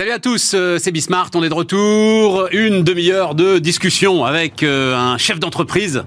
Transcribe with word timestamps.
Salut 0.00 0.12
à 0.12 0.18
tous, 0.18 0.52
euh, 0.54 0.78
c'est 0.80 0.92
Bismart, 0.92 1.28
on 1.34 1.42
est 1.42 1.50
de 1.50 1.54
retour. 1.54 2.48
Une 2.52 2.82
demi-heure 2.82 3.34
de 3.34 3.58
discussion 3.58 4.24
avec 4.24 4.62
euh, 4.62 4.96
un 4.96 5.18
chef 5.18 5.38
d'entreprise. 5.38 6.04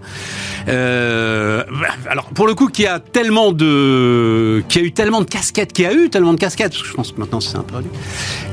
Euh, 0.67 1.63
alors 2.09 2.25
pour 2.33 2.47
le 2.47 2.55
coup, 2.55 2.69
qui 2.69 2.87
a 2.87 2.97
tellement 2.97 3.51
de, 3.51 4.63
qui 4.67 4.79
a 4.79 4.81
eu 4.81 4.93
tellement 4.93 5.21
de 5.21 5.29
casquettes, 5.29 5.73
qui 5.73 5.85
a 5.85 5.93
eu 5.93 6.09
tellement 6.09 6.33
de 6.33 6.39
casquettes, 6.39 6.71
parce 6.71 6.81
que 6.81 6.89
je 6.89 6.93
pense 6.95 7.11
que 7.11 7.19
maintenant 7.19 7.39
c'est 7.39 7.55
un 7.55 7.61
peu, 7.61 7.75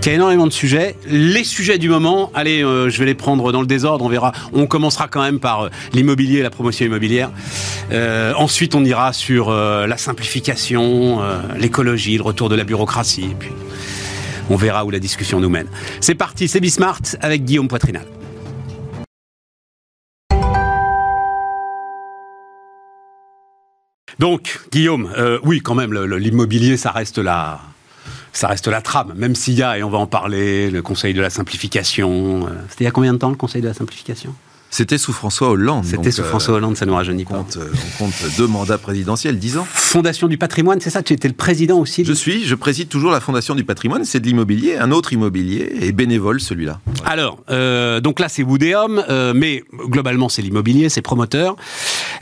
qui 0.03 0.11
a 0.11 0.13
énormément 0.13 0.47
de 0.47 0.53
sujets. 0.53 0.95
Les 1.07 1.45
sujets 1.45 1.79
du 1.79 1.89
moment, 1.89 2.31
allez, 2.35 2.61
je 2.61 2.99
vais 2.99 3.07
les 3.07 3.15
prendre 3.15 3.51
dans 3.51 3.63
le 3.63 3.67
désordre. 3.67 4.05
On 4.05 4.11
verra. 4.11 4.33
On 4.53 4.67
commencera 4.67 5.09
quand 5.09 5.23
même 5.23 5.41
par 5.41 5.71
l'immobilier, 5.95 6.43
la 6.43 6.51
promotion 6.51 6.85
immobilière. 6.85 7.31
ensuite, 8.37 8.75
on 8.75 8.85
ira 8.85 9.15
sur 9.15 9.51
la 9.51 9.97
simplification, 9.97 11.23
l'écologie, 11.59 12.19
le 12.19 12.25
retour 12.25 12.51
de 12.51 12.57
la 12.57 12.65
bureaucratie, 12.65 13.31
et 13.31 13.37
puis 13.39 13.49
on 14.51 14.57
verra 14.57 14.85
où 14.85 14.91
la 14.91 14.99
discussion 14.99 15.41
nous 15.41 15.49
mène. 15.49 15.69
C'est 16.01 16.15
parti, 16.15 16.49
c'est 16.49 16.61
Bismart 16.61 17.01
avec 17.21 17.45
Guillaume 17.45 17.69
Poitrinal. 17.69 18.07
Donc, 24.19 24.61
Guillaume, 24.71 25.11
euh, 25.17 25.39
oui, 25.45 25.61
quand 25.61 25.75
même, 25.75 25.95
l'immobilier, 25.95 26.77
ça 26.77 26.91
reste 26.91 27.17
la, 27.17 27.59
ça 28.35 28.49
reste 28.49 28.67
la 28.67 28.83
trame, 28.83 29.15
même 29.17 29.35
s'il 29.35 29.55
y 29.55 29.63
a, 29.63 29.79
et 29.79 29.83
on 29.83 29.89
va 29.89 29.97
en 29.97 30.07
parler, 30.07 30.71
le 30.71 30.83
Conseil 30.83 31.15
de 31.15 31.23
la 31.23 31.31
simplification. 31.31 32.47
Euh, 32.47 32.51
c'était 32.69 32.85
il 32.85 32.87
y 32.87 32.89
a 32.89 32.91
combien 32.91 33.15
de 33.15 33.19
temps 33.19 33.31
le 33.31 33.37
Conseil 33.37 33.63
de 33.63 33.69
la 33.69 33.73
simplification? 33.73 34.35
C'était 34.71 34.99
sous 34.99 35.13
François 35.13 35.51
Hollande. 35.51 35.85
C'était 35.85 36.13
sous 36.13 36.23
François 36.23 36.55
Hollande, 36.55 36.77
ça 36.77 36.87
nous 36.87 36.95
rajeunit 36.95 37.25
pas. 37.25 37.35
Compte, 37.35 37.57
euh, 37.57 37.73
on 37.99 38.05
compte 38.05 38.15
deux 38.39 38.47
mandats 38.47 38.79
présidentiels, 38.79 39.37
dix 39.37 39.59
ans. 39.59 39.67
Fondation 39.69 40.29
du 40.29 40.39
patrimoine, 40.39 40.81
c'est 40.81 40.91
ça 40.91 41.03
Tu 41.03 41.13
étais 41.13 41.27
le 41.27 41.35
président 41.35 41.79
aussi 41.79 42.05
Je 42.05 42.13
suis, 42.13 42.45
je 42.45 42.55
préside 42.55 42.89
toujours 42.89 43.11
la 43.11 43.21
Fondation 43.21 43.57
du 43.57 43.65
patrimoine, 43.65 44.05
c'est 44.05 44.21
de 44.21 44.27
l'immobilier, 44.27 44.77
un 44.77 44.93
autre 44.93 45.13
immobilier, 45.13 45.73
et 45.81 45.91
bénévole 45.91 46.41
celui-là. 46.41 46.81
Alors, 47.05 47.43
euh, 47.51 48.01
donc 48.01 48.21
là 48.21 48.29
c'est 48.29 48.45
Woodéum, 48.45 49.03
euh, 49.09 49.33
mais 49.35 49.65
globalement 49.73 50.29
c'est 50.29 50.43
l'immobilier, 50.43 50.89
c'est 50.89 51.03
promoteur. 51.03 51.57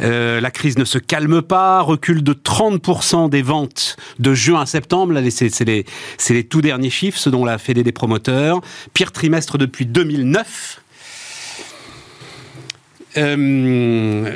la 0.01 0.51
crise 0.51 0.79
ne 0.79 0.87
se 0.87 0.99
calme 0.99 1.43
pas, 1.43 1.83
recul 1.83 2.23
de 2.23 2.33
30% 2.33 3.29
des 3.29 3.43
ventes 3.43 3.97
de 4.19 4.33
juin 4.33 4.63
à 4.63 4.67
septembre, 4.67 5.13
là 5.13 5.21
c'est 5.31 5.61
les, 5.65 5.85
les 6.31 6.45
tout 6.45 6.63
derniers 6.63 6.91
chiffres, 6.91 7.19
ce 7.19 7.29
dont 7.29 7.45
la 7.45 7.59
Fédé 7.59 7.83
des 7.83 7.93
promoteurs. 7.93 8.61
Pire 8.95 9.13
trimestre 9.13 9.59
depuis 9.59 9.85
2009. 9.85 10.81
Euh, 13.19 14.33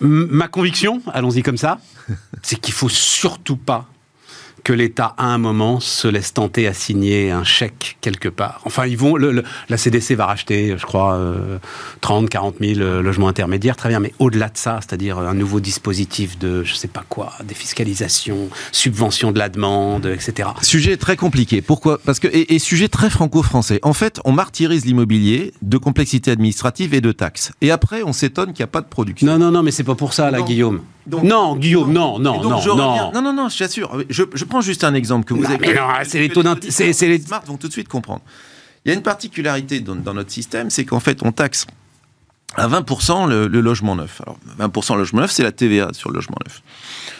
ma 0.00 0.48
conviction, 0.48 1.02
allons-y 1.12 1.42
comme 1.42 1.58
ça, 1.58 1.78
c'est 2.42 2.56
qu'il 2.60 2.74
faut 2.74 2.88
surtout 2.88 3.56
pas 3.56 3.88
que 4.68 4.74
l'État, 4.74 5.14
à 5.16 5.24
un 5.28 5.38
moment, 5.38 5.80
se 5.80 6.06
laisse 6.08 6.34
tenter 6.34 6.66
à 6.66 6.74
signer 6.74 7.30
un 7.30 7.42
chèque 7.42 7.96
quelque 8.02 8.28
part. 8.28 8.60
Enfin, 8.66 8.84
ils 8.84 8.98
vont, 8.98 9.16
la 9.16 9.76
CDC 9.78 10.14
va 10.14 10.26
racheter, 10.26 10.74
je 10.76 10.84
crois, 10.84 11.18
30, 12.02 12.28
40 12.28 12.56
000 12.60 13.00
logements 13.00 13.28
intermédiaires, 13.28 13.76
très 13.76 13.88
bien, 13.88 13.98
mais 13.98 14.12
au-delà 14.18 14.48
de 14.50 14.58
ça, 14.58 14.80
c'est-à-dire 14.82 15.16
un 15.16 15.32
nouveau 15.32 15.60
dispositif 15.60 16.38
de, 16.38 16.64
je 16.64 16.74
sais 16.74 16.86
pas 16.86 17.02
quoi, 17.08 17.32
défiscalisation, 17.44 18.50
subvention 18.70 19.32
de 19.32 19.38
la 19.38 19.48
demande, 19.48 20.04
etc. 20.04 20.50
Sujet 20.60 20.98
très 20.98 21.16
compliqué. 21.16 21.62
Pourquoi? 21.62 21.96
Parce 22.04 22.20
que, 22.20 22.28
et, 22.30 22.58
sujet 22.58 22.88
très 22.88 23.08
franco-français. 23.08 23.80
En 23.82 23.94
fait, 23.94 24.20
on 24.26 24.32
martyrise 24.32 24.84
l'immobilier 24.84 25.54
de 25.62 25.78
complexité 25.78 26.30
administrative 26.30 26.92
et 26.92 27.00
de 27.00 27.12
taxes. 27.12 27.52
Et 27.62 27.70
après, 27.70 28.02
on 28.02 28.12
s'étonne 28.12 28.52
qu'il 28.52 28.62
n'y 28.62 28.68
a 28.68 28.72
pas 28.72 28.82
de 28.82 28.88
production. 28.88 29.26
Non, 29.26 29.38
non, 29.38 29.50
non, 29.50 29.62
mais 29.62 29.70
c'est 29.70 29.82
pas 29.82 29.94
pour 29.94 30.12
ça, 30.12 30.30
là, 30.30 30.42
Guillaume 30.42 30.82
non, 31.22 31.56
Guillaume, 31.56 31.92
non, 31.92 32.18
non, 32.18 32.42
non, 32.42 32.60
non. 32.76 33.12
Non, 33.12 33.22
non, 33.22 33.32
non, 33.32 33.48
je 33.48 33.58
t'assure. 33.58 34.02
Je, 34.08 34.24
je 34.32 34.44
prends 34.44 34.60
juste 34.60 34.84
un 34.84 34.94
exemple 34.94 35.24
que 35.24 35.34
vous 35.34 35.44
avez. 35.44 35.58
Mais 35.58 35.74
non, 35.74 35.88
c'est 36.04 36.20
les 36.20 36.28
taux 36.28 36.42
d'intérêt. 36.42 36.92
Les 37.08 37.18
smart 37.20 37.42
vont 37.46 37.56
tout 37.56 37.68
de 37.68 37.72
suite 37.72 37.88
comprendre. 37.88 38.22
Il 38.84 38.90
y 38.90 38.92
a 38.92 38.94
une 38.94 39.02
particularité 39.02 39.80
dans, 39.80 40.14
notre 40.14 40.30
système, 40.30 40.70
c'est 40.70 40.84
qu'en 40.84 41.00
fait, 41.00 41.22
on 41.22 41.32
taxe 41.32 41.66
à 42.56 42.68
20% 42.68 43.28
le, 43.28 43.46
logement 43.60 43.96
neuf. 43.96 44.22
Alors, 44.22 44.38
20% 44.58 44.94
le 44.94 45.00
logement 45.00 45.20
neuf, 45.20 45.30
c'est 45.30 45.42
la 45.42 45.52
TVA 45.52 45.90
sur 45.92 46.10
le 46.10 46.14
logement 46.14 46.38
neuf. 46.46 46.62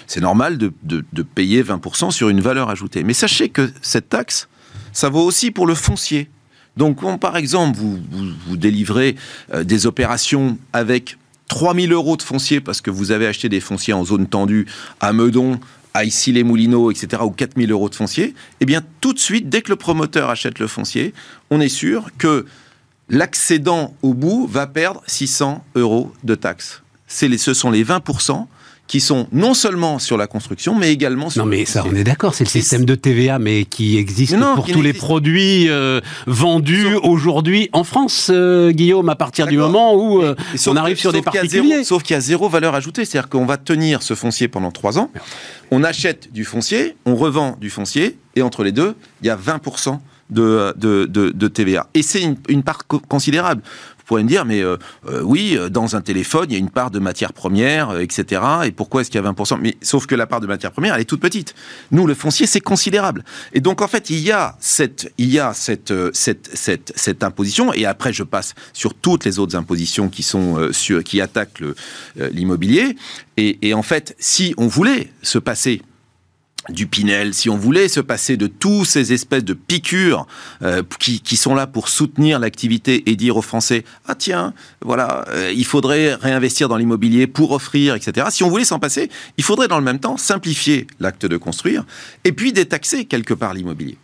C'est 0.07 0.21
normal 0.21 0.57
de, 0.57 0.73
de, 0.83 1.23
payer 1.23 1.63
20% 1.63 2.11
sur 2.11 2.31
une 2.31 2.41
valeur 2.41 2.71
ajoutée. 2.71 3.03
Mais 3.03 3.13
sachez 3.13 3.51
que 3.51 3.71
cette 3.83 4.09
taxe, 4.09 4.49
ça 4.93 5.11
vaut 5.11 5.25
aussi 5.25 5.51
pour 5.51 5.67
le 5.67 5.75
foncier. 5.75 6.31
Donc, 6.77 7.01
quand, 7.01 7.19
par 7.19 7.37
exemple, 7.37 7.77
vous, 7.77 7.99
vous, 8.11 8.33
vous 8.47 8.57
délivrez 8.57 9.17
euh, 9.53 9.65
des 9.65 9.87
opérations 9.87 10.57
avec 10.73 11.19
3000 11.49 11.93
euros 11.93 12.17
de 12.17 12.23
foncier 12.23 12.61
parce 12.61 12.81
que 12.81 12.91
vous 12.91 13.11
avez 13.11 13.27
acheté 13.27 13.49
des 13.49 13.61
fonciers 13.61 13.95
en 13.95 14.05
zone 14.05 14.27
tendue 14.27 14.67
à 15.01 15.13
Meudon, 15.13 15.59
à 15.95 16.05
Issy-les-Moulineaux, 16.05 16.91
etc., 16.91 17.23
ou 17.25 17.31
4000 17.31 17.73
euros 17.73 17.89
de 17.89 17.95
foncier, 17.95 18.35
eh 18.61 18.67
bien, 18.67 18.83
tout 19.01 19.13
de 19.13 19.19
suite, 19.19 19.49
dès 19.49 19.63
que 19.63 19.71
le 19.71 19.77
promoteur 19.77 20.31
achète 20.31 20.59
le 20.59 20.67
foncier, 20.67 21.15
on 21.51 21.61
est 21.61 21.69
sûr 21.69 22.11
que 22.19 22.47
l'accédant 23.09 23.95
au 24.03 24.15
bout 24.15 24.47
va 24.47 24.67
perdre 24.67 25.03
600 25.07 25.65
euros 25.75 26.13
de 26.25 26.35
taxes. 26.35 26.83
ce 27.09 27.55
sont 27.55 27.71
les 27.71 27.85
20% 27.85 28.47
qui 28.89 29.01
sont 29.01 29.29
non 29.33 29.53
seulement 29.53 29.99
sur 29.99 30.17
la 30.17 30.27
construction, 30.27 30.75
mais 30.75 30.91
également 30.91 31.29
sur... 31.29 31.45
Non, 31.45 31.51
mais 31.51 31.67
ça, 31.67 31.85
on 31.87 31.95
est 31.95 32.05
d'accord, 32.05 32.35
c'est 32.35 32.45
le 32.45 32.49
système 32.49 32.87
de 32.87 32.95
TVA, 32.95 33.39
mais 33.39 33.67
qui 33.67 33.99
existe 33.99 34.35
pour 34.57 34.67
tous 34.67 34.81
les 34.81 34.95
produits 34.95 35.69
euh, 35.69 36.01
vendus 36.27 36.95
aujourd'hui 37.03 37.69
en 37.75 37.85
France, 37.85 38.31
euh, 38.33 38.73
Guillaume, 38.73 39.11
à 39.11 39.15
partir 39.15 39.47
du 39.47 39.59
moment 39.59 39.95
où 39.95 40.23
euh, 40.23 40.35
on 40.67 40.77
arrive 40.77 40.99
sur 40.99 41.13
des 41.13 41.21
particuliers. 41.21 41.85
sauf 41.85 42.03
qu'il 42.03 42.15
y 42.15 42.17
a 42.17 42.21
zéro 42.21 42.49
valeur 42.49 42.75
ajoutée, 42.75 43.05
c'est-à-dire 43.05 43.29
qu'on 43.29 43.45
va 43.45 43.59
tenir 43.59 44.03
ce 44.03 44.15
foncier 44.15 44.49
pendant 44.49 44.71
trois 44.71 44.99
ans, 44.99 45.11
on 45.71 45.85
achète 45.85 46.33
du 46.33 46.45
foncier, 46.45 46.97
on 47.05 47.15
revend 47.15 47.57
du 47.61 47.69
foncier, 47.69 48.17
et 48.37 48.43
entre 48.43 48.65
les 48.65 48.73
deux, 48.73 48.95
il 49.23 49.27
y 49.27 49.31
a 49.31 49.37
20% 49.37 49.99
de, 50.31 50.75
de, 50.77 51.07
de, 51.07 51.49
TVA. 51.49 51.89
Et 51.95 52.03
c'est 52.03 52.23
une, 52.23 52.37
une, 52.49 52.63
part 52.63 52.87
considérable 52.87 53.63
pourrait 54.09 54.25
me 54.25 54.29
dire, 54.29 54.45
mais 54.47 54.63
euh, 54.63 54.77
euh, 55.07 55.21
oui, 55.23 55.55
euh, 55.57 55.69
dans 55.69 55.95
un 55.95 56.01
téléphone, 56.01 56.47
il 56.49 56.53
y 56.55 56.57
a 56.57 56.59
une 56.59 56.71
part 56.71 56.91
de 56.91 56.99
matière 56.99 57.35
première, 57.35 58.01
etc. 58.01 58.41
Et 58.65 58.73
pourquoi 58.73 59.03
est-ce 59.03 59.11
qu'il 59.11 59.23
y 59.23 59.25
a 59.25 59.31
20% 59.31 59.59
Mais 59.61 59.77
sauf 59.83 60.07
que 60.07 60.15
la 60.15 60.27
part 60.27 60.41
de 60.41 60.47
matière 60.47 60.73
première, 60.73 60.95
elle 60.95 61.03
est 61.03 61.05
toute 61.05 61.21
petite. 61.21 61.55
Nous, 61.93 62.07
le 62.07 62.15
foncier, 62.15 62.47
c'est 62.47 62.61
considérable. 62.61 63.23
Et 63.53 63.61
donc, 63.61 63.83
en 63.83 63.87
fait, 63.87 64.09
il 64.09 64.21
y 64.21 64.33
a 64.33 64.57
cette, 64.61 65.13
il 65.19 65.31
y 65.31 65.39
a 65.39 65.53
cette, 65.53 65.93
cette, 66.15 66.51
cette, 66.55 66.93
cette 66.97 67.23
imposition. 67.23 67.73
Et 67.75 67.85
après, 67.85 68.15
je 68.15 68.23
passe 68.23 68.55
sur 68.73 68.95
toutes 68.95 69.27
les 69.27 69.39
autres 69.39 69.57
impositions 69.57 70.09
qui 70.09 70.23
sont 70.23 70.73
sur, 70.73 71.05
qui 71.05 71.21
attaquent 71.21 71.63
l'immobilier. 72.17 72.97
Et, 73.37 73.69
et 73.69 73.75
en 73.75 73.83
fait, 73.83 74.17
si 74.19 74.55
on 74.57 74.69
voulait 74.69 75.13
se 75.23 75.39
passer 75.39 75.83
du 76.69 76.87
Pinel, 76.87 77.35
si 77.35 77.49
on 77.49 77.57
voulait 77.57 77.89
se 77.89 78.01
passer 78.01 78.37
de 78.37 78.47
tous 78.47 78.85
ces 78.85 79.13
espèces 79.13 79.45
de 79.45 79.55
piqûres 79.55 80.27
euh, 80.63 80.83
qui, 80.99 81.21
qui, 81.21 81.37
sont 81.37 81.55
là 81.55 81.67
pour 81.67 81.89
soutenir 81.89 82.39
l'activité 82.39 83.09
et 83.11 83.17
dire 83.17 83.37
aux 83.37 83.43
Français 83.43 83.85
ah 84.07 84.15
tiens 84.15 84.53
voilà 84.83 85.25
euh, 85.29 85.53
il 85.55 85.65
faudrait 85.65 86.15
réinvestir 86.15 86.69
dans 86.69 86.77
l'immobilier 86.77 87.27
pour 87.27 87.53
offrir 87.53 87.95
etc. 87.95 88.27
Si 88.31 88.43
on 88.43 88.49
voulait 88.49 88.65
s'en 88.65 88.79
passer, 88.79 89.11
il 89.37 89.45
faudrait 89.45 89.69
dans 89.69 89.79
le 89.79 89.85
même 89.85 90.01
temps 90.01 90.17
simplifier 90.17 90.87
l'acte 91.01 91.27
de 91.27 91.37
construire 91.37 91.85
et 92.25 92.33
puis 92.33 92.53
détaxer 92.53 93.05
quelque 93.05 93.35
part 93.35 93.55
l'immobilier. 93.55 93.99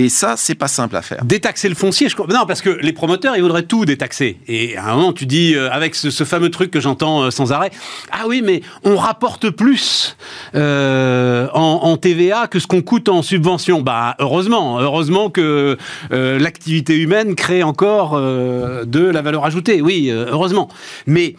Et 0.00 0.08
ça, 0.08 0.34
c'est 0.38 0.54
pas 0.54 0.66
simple 0.66 0.96
à 0.96 1.02
faire. 1.02 1.22
Détaxer 1.26 1.68
le 1.68 1.74
foncier, 1.74 2.08
je 2.08 2.14
crois. 2.14 2.26
Non, 2.26 2.46
parce 2.46 2.62
que 2.62 2.70
les 2.70 2.94
promoteurs, 2.94 3.36
ils 3.36 3.42
voudraient 3.42 3.64
tout 3.64 3.84
détaxer. 3.84 4.38
Et 4.48 4.74
à 4.78 4.90
un 4.90 4.96
moment, 4.96 5.12
tu 5.12 5.26
dis, 5.26 5.54
euh, 5.54 5.70
avec 5.70 5.94
ce, 5.94 6.24
fameux 6.24 6.50
truc 6.50 6.70
que 6.70 6.80
j'entends 6.80 7.24
euh, 7.24 7.30
sans 7.30 7.52
arrêt, 7.52 7.70
ah 8.10 8.22
oui, 8.26 8.40
mais 8.42 8.62
on 8.82 8.96
rapporte 8.96 9.50
plus 9.50 10.16
euh, 10.54 11.48
en, 11.52 11.98
TVA 11.98 12.46
que 12.46 12.58
ce 12.58 12.66
qu'on 12.66 12.80
coûte 12.80 13.10
en 13.10 13.20
subvention. 13.20 13.82
Bah, 13.82 14.16
heureusement, 14.20 14.80
heureusement 14.80 15.28
que 15.28 15.76
l'activité 16.10 16.96
humaine 16.96 17.34
crée 17.34 17.62
encore 17.62 18.18
de 18.18 19.04
la 19.04 19.20
valeur 19.20 19.44
ajoutée. 19.44 19.82
Oui, 19.82 20.10
heureusement. 20.10 20.70
Mais 21.06 21.34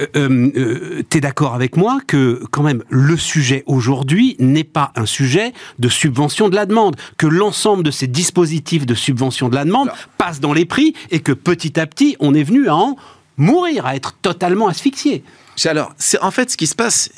euh, 0.00 0.06
euh, 0.16 0.52
euh 0.56 1.02
tu 1.08 1.18
es 1.18 1.20
d'accord 1.20 1.54
avec 1.54 1.76
moi 1.76 2.00
que 2.06 2.42
quand 2.50 2.62
même 2.62 2.82
le 2.90 3.16
sujet 3.16 3.62
aujourd'hui 3.66 4.36
n'est 4.38 4.64
pas 4.64 4.92
un 4.96 5.06
sujet 5.06 5.52
de 5.78 5.88
subvention 5.88 6.48
de 6.48 6.54
la 6.54 6.66
demande, 6.66 6.96
que 7.16 7.26
l'ensemble 7.26 7.82
de 7.82 7.90
ces 7.90 8.06
dispositifs 8.06 8.86
de 8.86 8.94
subvention 8.94 9.48
de 9.48 9.54
la 9.54 9.64
demande 9.64 9.90
passent 10.18 10.40
dans 10.40 10.52
les 10.52 10.64
prix 10.64 10.94
et 11.10 11.20
que 11.20 11.32
petit 11.32 11.78
à 11.80 11.86
petit 11.86 12.16
on 12.20 12.34
est 12.34 12.42
venu 12.42 12.68
à 12.68 12.74
en 12.74 12.96
mourir, 13.36 13.86
à 13.86 13.96
être 13.96 14.14
totalement 14.22 14.68
asphyxié. 14.68 15.22
Alors, 15.64 15.94
c'est 15.96 16.20
en 16.20 16.30
fait 16.30 16.50
ce 16.50 16.56
qui 16.56 16.66
se 16.66 16.74
passe, 16.74 17.10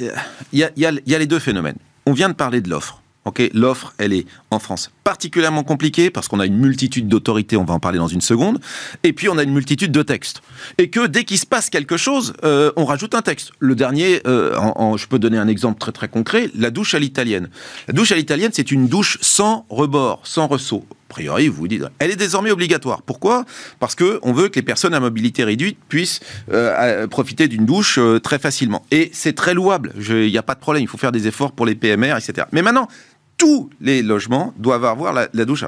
il 0.52 0.58
y 0.58 0.64
a, 0.64 0.70
y 0.76 1.14
a 1.14 1.18
les 1.18 1.26
deux 1.26 1.38
phénomènes. 1.38 1.78
On 2.06 2.12
vient 2.12 2.28
de 2.28 2.34
parler 2.34 2.60
de 2.60 2.70
l'offre. 2.70 3.02
L'offre, 3.52 3.94
elle 3.98 4.12
est 4.12 4.26
en 4.50 4.58
France 4.58 4.90
particulièrement 5.08 5.62
compliquée 5.62 6.10
parce 6.10 6.28
qu'on 6.28 6.38
a 6.38 6.44
une 6.44 6.58
multitude 6.58 7.08
d'autorités, 7.08 7.56
on 7.56 7.64
va 7.64 7.72
en 7.72 7.80
parler 7.80 7.96
dans 7.96 8.08
une 8.08 8.20
seconde, 8.20 8.60
et 9.04 9.14
puis 9.14 9.30
on 9.30 9.38
a 9.38 9.42
une 9.42 9.54
multitude 9.54 9.90
de 9.90 10.02
textes. 10.02 10.42
Et 10.76 10.90
que 10.90 11.06
dès 11.06 11.24
qu'il 11.24 11.38
se 11.38 11.46
passe 11.46 11.70
quelque 11.70 11.96
chose, 11.96 12.34
euh, 12.44 12.72
on 12.76 12.84
rajoute 12.84 13.14
un 13.14 13.22
texte. 13.22 13.52
Le 13.58 13.74
dernier, 13.74 14.20
euh, 14.26 14.54
je 14.98 15.06
peux 15.06 15.18
donner 15.18 15.38
un 15.38 15.48
exemple 15.48 15.80
très 15.80 15.92
très 15.92 16.08
concret, 16.08 16.50
la 16.54 16.70
douche 16.70 16.92
à 16.92 16.98
l'italienne. 16.98 17.48
La 17.86 17.94
douche 17.94 18.12
à 18.12 18.16
l'italienne, 18.16 18.50
c'est 18.52 18.70
une 18.70 18.86
douche 18.86 19.16
sans 19.22 19.64
rebord, 19.70 20.20
sans 20.24 20.46
ressaut. 20.46 20.84
A 20.90 21.14
priori, 21.14 21.48
vous 21.48 21.56
vous 21.56 21.68
dites, 21.68 21.84
elle 22.00 22.10
est 22.10 22.16
désormais 22.16 22.50
obligatoire. 22.50 23.00
Pourquoi? 23.00 23.46
Parce 23.80 23.94
que 23.94 24.20
on 24.20 24.34
veut 24.34 24.50
que 24.50 24.56
les 24.56 24.62
personnes 24.62 24.92
à 24.92 25.00
mobilité 25.00 25.42
réduite 25.42 25.78
puissent 25.88 26.20
euh, 26.52 27.06
profiter 27.06 27.48
d'une 27.48 27.64
douche 27.64 27.98
très 28.22 28.38
facilement. 28.38 28.84
Et 28.90 29.08
c'est 29.14 29.34
très 29.34 29.54
louable. 29.54 29.94
Il 29.96 30.30
n'y 30.30 30.36
a 30.36 30.42
pas 30.42 30.54
de 30.54 30.60
problème. 30.60 30.82
Il 30.82 30.86
faut 30.86 30.98
faire 30.98 31.12
des 31.12 31.26
efforts 31.26 31.52
pour 31.52 31.64
les 31.64 31.74
PMR, 31.74 32.14
etc. 32.18 32.46
Mais 32.52 32.60
maintenant, 32.60 32.88
tous 33.38 33.70
les 33.80 34.02
logements 34.02 34.52
doivent 34.58 34.84
avoir 34.84 35.12
la, 35.14 35.44
douche. 35.44 35.64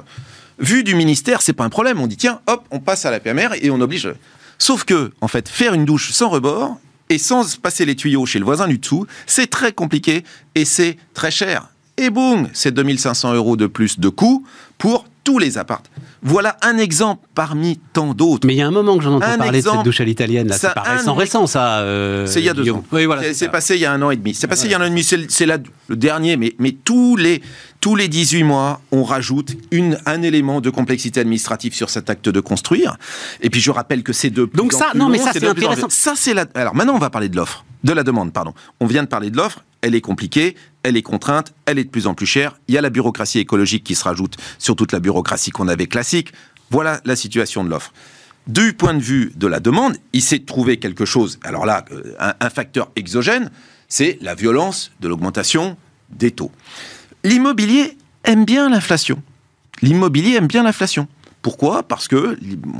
Vu 0.58 0.84
du 0.84 0.94
ministère, 0.94 1.40
c'est 1.40 1.54
pas 1.54 1.64
un 1.64 1.70
problème. 1.70 2.00
On 2.00 2.06
dit 2.06 2.16
tiens, 2.18 2.40
hop, 2.46 2.64
on 2.70 2.80
passe 2.80 3.06
à 3.06 3.10
la 3.10 3.20
PMR 3.20 3.54
et 3.62 3.70
on 3.70 3.80
oblige. 3.80 4.12
Sauf 4.58 4.84
que, 4.84 5.12
en 5.22 5.28
fait, 5.28 5.48
faire 5.48 5.72
une 5.72 5.86
douche 5.86 6.10
sans 6.12 6.28
rebord 6.28 6.76
et 7.08 7.16
sans 7.16 7.56
passer 7.56 7.86
les 7.86 7.96
tuyaux 7.96 8.26
chez 8.26 8.38
le 8.38 8.44
voisin 8.44 8.68
du 8.68 8.78
dessous, 8.78 9.06
c'est 9.26 9.48
très 9.48 9.72
compliqué 9.72 10.24
et 10.54 10.66
c'est 10.66 10.98
très 11.14 11.30
cher. 11.30 11.68
Et 11.96 12.10
boum, 12.10 12.48
c'est 12.52 12.72
2500 12.72 13.34
euros 13.34 13.56
de 13.56 13.66
plus 13.66 13.98
de 13.98 14.08
coûts 14.08 14.44
pour 14.76 15.06
tous 15.30 15.38
les 15.38 15.58
apparts. 15.58 15.82
Voilà 16.22 16.56
un 16.60 16.76
exemple 16.76 17.24
parmi 17.36 17.78
tant 17.92 18.14
d'autres. 18.14 18.46
Mais 18.46 18.54
il 18.54 18.58
y 18.58 18.62
a 18.62 18.66
un 18.66 18.72
moment 18.72 18.98
que 18.98 19.04
j'en 19.04 19.14
entends 19.14 19.38
parler 19.38 19.62
de 19.62 19.68
cette 19.68 19.84
douche 19.84 20.00
à 20.00 20.04
l'italienne. 20.04 20.48
Là, 20.48 20.58
c'est 20.58 20.74
pas 20.74 20.82
récent, 20.82 21.14
récent, 21.14 21.46
ça. 21.46 21.78
Euh, 21.80 22.26
c'est 22.26 22.40
il 22.40 22.46
y 22.46 22.48
a 22.48 22.52
deux 22.52 22.68
ans. 22.70 22.84
Oui, 22.90 23.04
voilà, 23.06 23.32
c'est 23.32 23.48
passé 23.48 23.76
il 23.76 23.80
y 23.80 23.86
a 23.86 23.92
un 23.92 24.02
an 24.02 24.10
et 24.10 24.16
demi. 24.16 24.34
C'est 24.34 24.48
passé 24.48 24.66
il 24.66 24.72
y 24.72 24.74
a 24.74 24.78
un 24.78 24.82
an 24.82 24.86
et 24.86 24.90
demi. 24.90 25.04
C'est 25.04 25.46
le 25.46 25.96
dernier, 25.96 26.36
mais, 26.36 26.54
mais 26.58 26.72
tous, 26.72 27.16
les, 27.16 27.42
tous 27.80 27.94
les 27.94 28.08
18 28.08 28.42
mois, 28.42 28.80
on 28.90 29.04
rajoute 29.04 29.56
une, 29.70 29.98
un 30.04 30.22
élément 30.22 30.60
de 30.60 30.68
complexité 30.70 31.20
administrative 31.20 31.74
sur 31.74 31.90
cet 31.90 32.10
acte 32.10 32.28
de 32.28 32.40
construire. 32.40 32.96
Et 33.40 33.50
puis 33.50 33.60
je 33.60 33.70
rappelle 33.70 34.02
que 34.02 34.12
c'est 34.12 34.30
de 34.30 34.44
plus 34.46 34.56
Donc 34.56 34.72
ça, 34.72 34.90
non, 34.96 35.08
mais 35.08 35.18
ça 35.18 35.30
c'est 35.32 35.46
intéressant. 35.46 35.88
Ça 35.90 36.14
c'est 36.16 36.34
la. 36.34 36.46
Alors 36.54 36.74
maintenant, 36.74 36.96
on 36.96 36.98
va 36.98 37.10
parler 37.10 37.28
de 37.28 37.36
l'offre, 37.36 37.64
de 37.84 37.92
la 37.92 38.02
demande, 38.02 38.32
pardon. 38.32 38.52
On 38.80 38.86
vient 38.86 39.04
de 39.04 39.08
parler 39.08 39.30
de 39.30 39.36
l'offre. 39.36 39.64
Elle 39.82 39.94
est 39.94 40.02
compliquée, 40.02 40.56
elle 40.82 40.98
est 40.98 41.02
contrainte, 41.02 41.54
elle 41.64 41.78
est 41.78 41.84
de 41.84 41.88
plus 41.88 42.06
en 42.06 42.12
plus 42.12 42.26
chère. 42.26 42.58
Il 42.68 42.74
y 42.74 42.78
a 42.78 42.82
la 42.82 42.90
bureaucratie 42.90 43.38
écologique 43.38 43.82
qui 43.82 43.94
se 43.94 44.04
rajoute 44.04 44.36
sur 44.58 44.76
toute 44.76 44.92
la 44.92 45.00
bureaucratie 45.00 45.19
qu'on 45.22 45.68
avait 45.68 45.86
classique. 45.86 46.32
Voilà 46.70 47.00
la 47.04 47.16
situation 47.16 47.64
de 47.64 47.70
l'offre. 47.70 47.92
Du 48.46 48.72
point 48.72 48.94
de 48.94 49.02
vue 49.02 49.32
de 49.36 49.46
la 49.46 49.60
demande, 49.60 49.96
il 50.12 50.22
s'est 50.22 50.40
trouvé 50.40 50.78
quelque 50.78 51.04
chose. 51.04 51.38
Alors 51.44 51.66
là, 51.66 51.84
euh, 51.92 52.14
un, 52.18 52.50
facteur 52.50 52.90
exogène, 52.96 53.50
c'est 53.88 54.18
la 54.22 54.34
violence 54.34 54.92
de 55.00 55.08
l'augmentation 55.08 55.76
des 56.10 56.30
taux. 56.30 56.50
L'immobilier 57.22 57.96
aime 58.24 58.44
bien 58.44 58.68
l'inflation. 58.70 59.22
L'immobilier 59.82 60.36
aime 60.36 60.46
bien 60.46 60.62
l'inflation. 60.62 61.06
Pourquoi? 61.42 61.82
Parce 61.82 62.06
que 62.06 62.36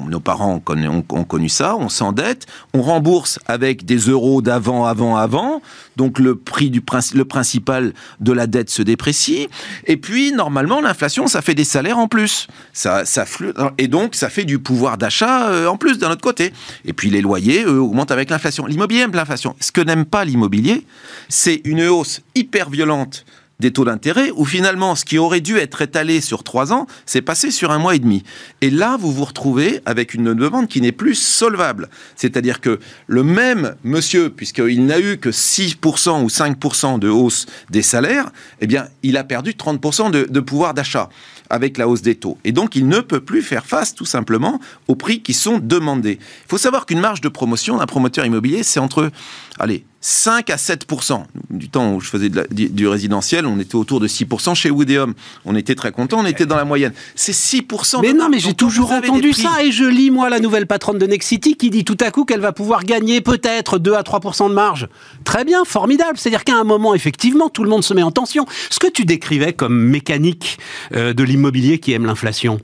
nos 0.09 0.21
parents 0.21 0.63
ont 1.11 1.25
connu, 1.25 1.49
ça, 1.49 1.77
on 1.77 1.89
s'endette, 1.89 2.47
on 2.75 2.83
rembourse 2.83 3.39
avec 3.47 3.87
des 3.87 3.97
euros 3.97 4.43
d'avant, 4.43 4.85
avant, 4.85 5.17
avant, 5.17 5.63
donc 5.97 6.19
le 6.19 6.37
prix 6.37 6.69
du 6.69 6.83
le 7.15 7.25
principal 7.25 7.95
de 8.21 8.33
la 8.33 8.47
dette 8.47 8.69
se 8.69 8.83
déprécie, 8.83 9.49
et 9.87 9.97
puis 9.97 10.33
normalement 10.33 10.81
l'inflation 10.81 11.27
ça 11.27 11.41
fait 11.41 11.55
des 11.55 11.65
salaires 11.65 11.99
en 11.99 12.09
plus, 12.09 12.49
ça, 12.75 13.07
ça 13.07 13.25
et 13.79 13.89
donc 13.89 14.15
ça 14.15 14.29
fait 14.29 14.45
du 14.45 14.59
pouvoir 14.59 14.99
d'achat 14.99 15.49
euh, 15.49 15.67
en 15.67 15.79
plus 15.79 15.99
d'un 15.99 16.11
autre 16.11 16.21
côté, 16.21 16.53
et 16.85 16.93
puis 16.93 17.09
les 17.09 17.23
loyers 17.23 17.65
augmentent 17.65 18.11
avec 18.11 18.29
l'inflation. 18.29 18.67
L'immobilier 18.67 19.03
aime 19.03 19.13
l'inflation. 19.13 19.57
Ce 19.61 19.73
que 19.73 19.81
n'aime 19.81 20.05
pas 20.05 20.25
l'immobilier, 20.25 20.85
c'est 21.29 21.63
une 21.65 21.83
hausse 21.87 22.21
hyper 22.35 22.69
violente 22.69 23.25
des 23.61 23.73
taux 23.73 23.85
d'intérêt, 23.85 24.33
où 24.35 24.45
finalement, 24.45 24.95
ce 24.95 25.05
qui 25.05 25.19
aurait 25.19 25.41
dû 25.41 25.59
être 25.59 25.83
étalé 25.83 26.21
sur 26.21 26.43
trois 26.43 26.73
ans, 26.73 26.87
c'est 27.07 27.23
passé 27.23 27.51
sur 27.51 27.71
un 27.71 27.79
mois 27.79 27.95
et 27.95 27.99
demi. 27.99 28.25
Et 28.61 28.71
là, 28.71 28.97
vous 28.99 29.13
vous 29.13 29.25
retrouvez 29.25 29.81
avec 29.87 30.15
une 30.15 30.35
demande 30.35 30.67
qui 30.67 30.81
n'est 30.81 30.93
plus 30.93 31.15
solvable. 31.15 31.89
C'est-à-dire 32.17 32.61
que 32.61 32.81
le 33.07 33.23
même 33.23 33.77
monsieur, 33.85 34.31
puisqu'il 34.31 34.87
n'a 34.87 34.99
eu 34.99 35.19
que 35.19 35.31
6% 35.31 36.23
ou 36.23 36.29
5% 36.29 36.99
de 36.99 37.09
hausse 37.09 37.47
des 37.71 37.83
salaires, 37.83 38.31
eh 38.61 38.67
bien, 38.67 38.89
il 39.03 39.17
a 39.17 39.25
perdu 39.25 39.53
30% 39.53 40.11
de, 40.11 40.27
de 40.29 40.41
pouvoir 40.41 40.75
d'achat 40.75 41.09
avec 41.51 41.77
la 41.77 41.89
hausse 41.89 42.03
des 42.03 42.15
taux. 42.15 42.39
Et 42.45 42.53
donc, 42.53 42.77
il 42.77 42.89
ne 42.89 43.01
peut 43.01 43.21
plus 43.21 43.43
faire 43.43 43.67
face, 43.67 43.95
tout 43.95 44.05
simplement, 44.07 44.61
aux 44.89 44.95
prix 44.95 45.21
qui 45.21 45.35
sont 45.35 45.59
demandés. 45.59 46.19
Il 46.21 46.49
faut 46.49 46.59
savoir 46.59 46.87
qu'une 46.87 47.01
marge 47.01 47.21
de 47.21 47.29
promotion 47.29 47.77
d'un 47.77 47.87
promoteur 47.87 48.25
immobilier, 48.25 48.63
c'est 48.63 48.81
entre, 48.81 49.11
allez, 49.61 49.85
5 50.01 50.49
à 50.49 50.57
7% 50.57 51.25
Du 51.51 51.69
temps 51.69 51.95
où 51.95 52.01
je 52.01 52.09
faisais 52.09 52.31
du 52.31 52.89
résidentiel, 52.89 53.45
on 53.47 53.61
était 53.61 53.75
autour 53.75 54.01
de 54.01 54.09
6% 54.09 54.55
chez 54.55 54.71
Woodéum. 54.71 55.15
On 55.45 55.55
était 55.55 55.75
très 55.75 55.93
content, 55.93 56.21
on 56.21 56.27
était 56.27 56.47
dans 56.47 56.57
la 56.57 56.65
moyenne. 56.65 56.93
C'est 57.15 57.33
6% 57.33 58.01
Mais 58.01 58.15
non, 58.15 58.31
mais 58.31 58.39
j'ai 58.39 58.55
toujours 58.55 58.93
entendu 58.93 59.35
ça 59.35 59.63
et 59.63 59.71
je 59.71 59.85
lis, 59.85 60.11
moi, 60.11 60.31
la 60.31 60.41
nouvelle 60.41 60.67
patronne 60.67 60.99
de 60.99 61.07
Nexity 61.07 61.57
qui 61.57 61.69
dit 61.69 61.85
tout 61.85 61.99
à 62.01 62.11
coup 62.11 62.25
qu'elle 62.25 62.41
va 62.41 62.53
pouvoir 62.53 62.85
gagner 62.85 63.21
peut-être 63.21 63.79
2 63.79 63.93
à 63.93 64.03
3% 64.03 64.49
de 64.49 64.55
marge. 64.55 64.89
Très 65.25 65.45
bien, 65.45 65.65
formidable. 65.65 66.17
C'est-à-dire 66.17 66.45
qu'à 66.45 66.57
un 66.57 66.65
moment, 66.65 66.95
effectivement, 66.95 67.51
tout 67.51 67.63
le 67.63 67.69
monde 67.69 67.85
se 67.85 67.93
met 67.93 68.03
en 68.03 68.11
tension. 68.11 68.47
Ce 68.71 68.79
que 68.79 68.89
tu 68.89 69.05
décrivais 69.05 69.53
comme 69.53 69.79
mécanique 69.79 70.59
euh, 70.95 71.13
de 71.13 71.23
l'immobilier 71.23 71.79
qui 71.79 71.93
aime 71.93 72.07
l'inflation, 72.07 72.59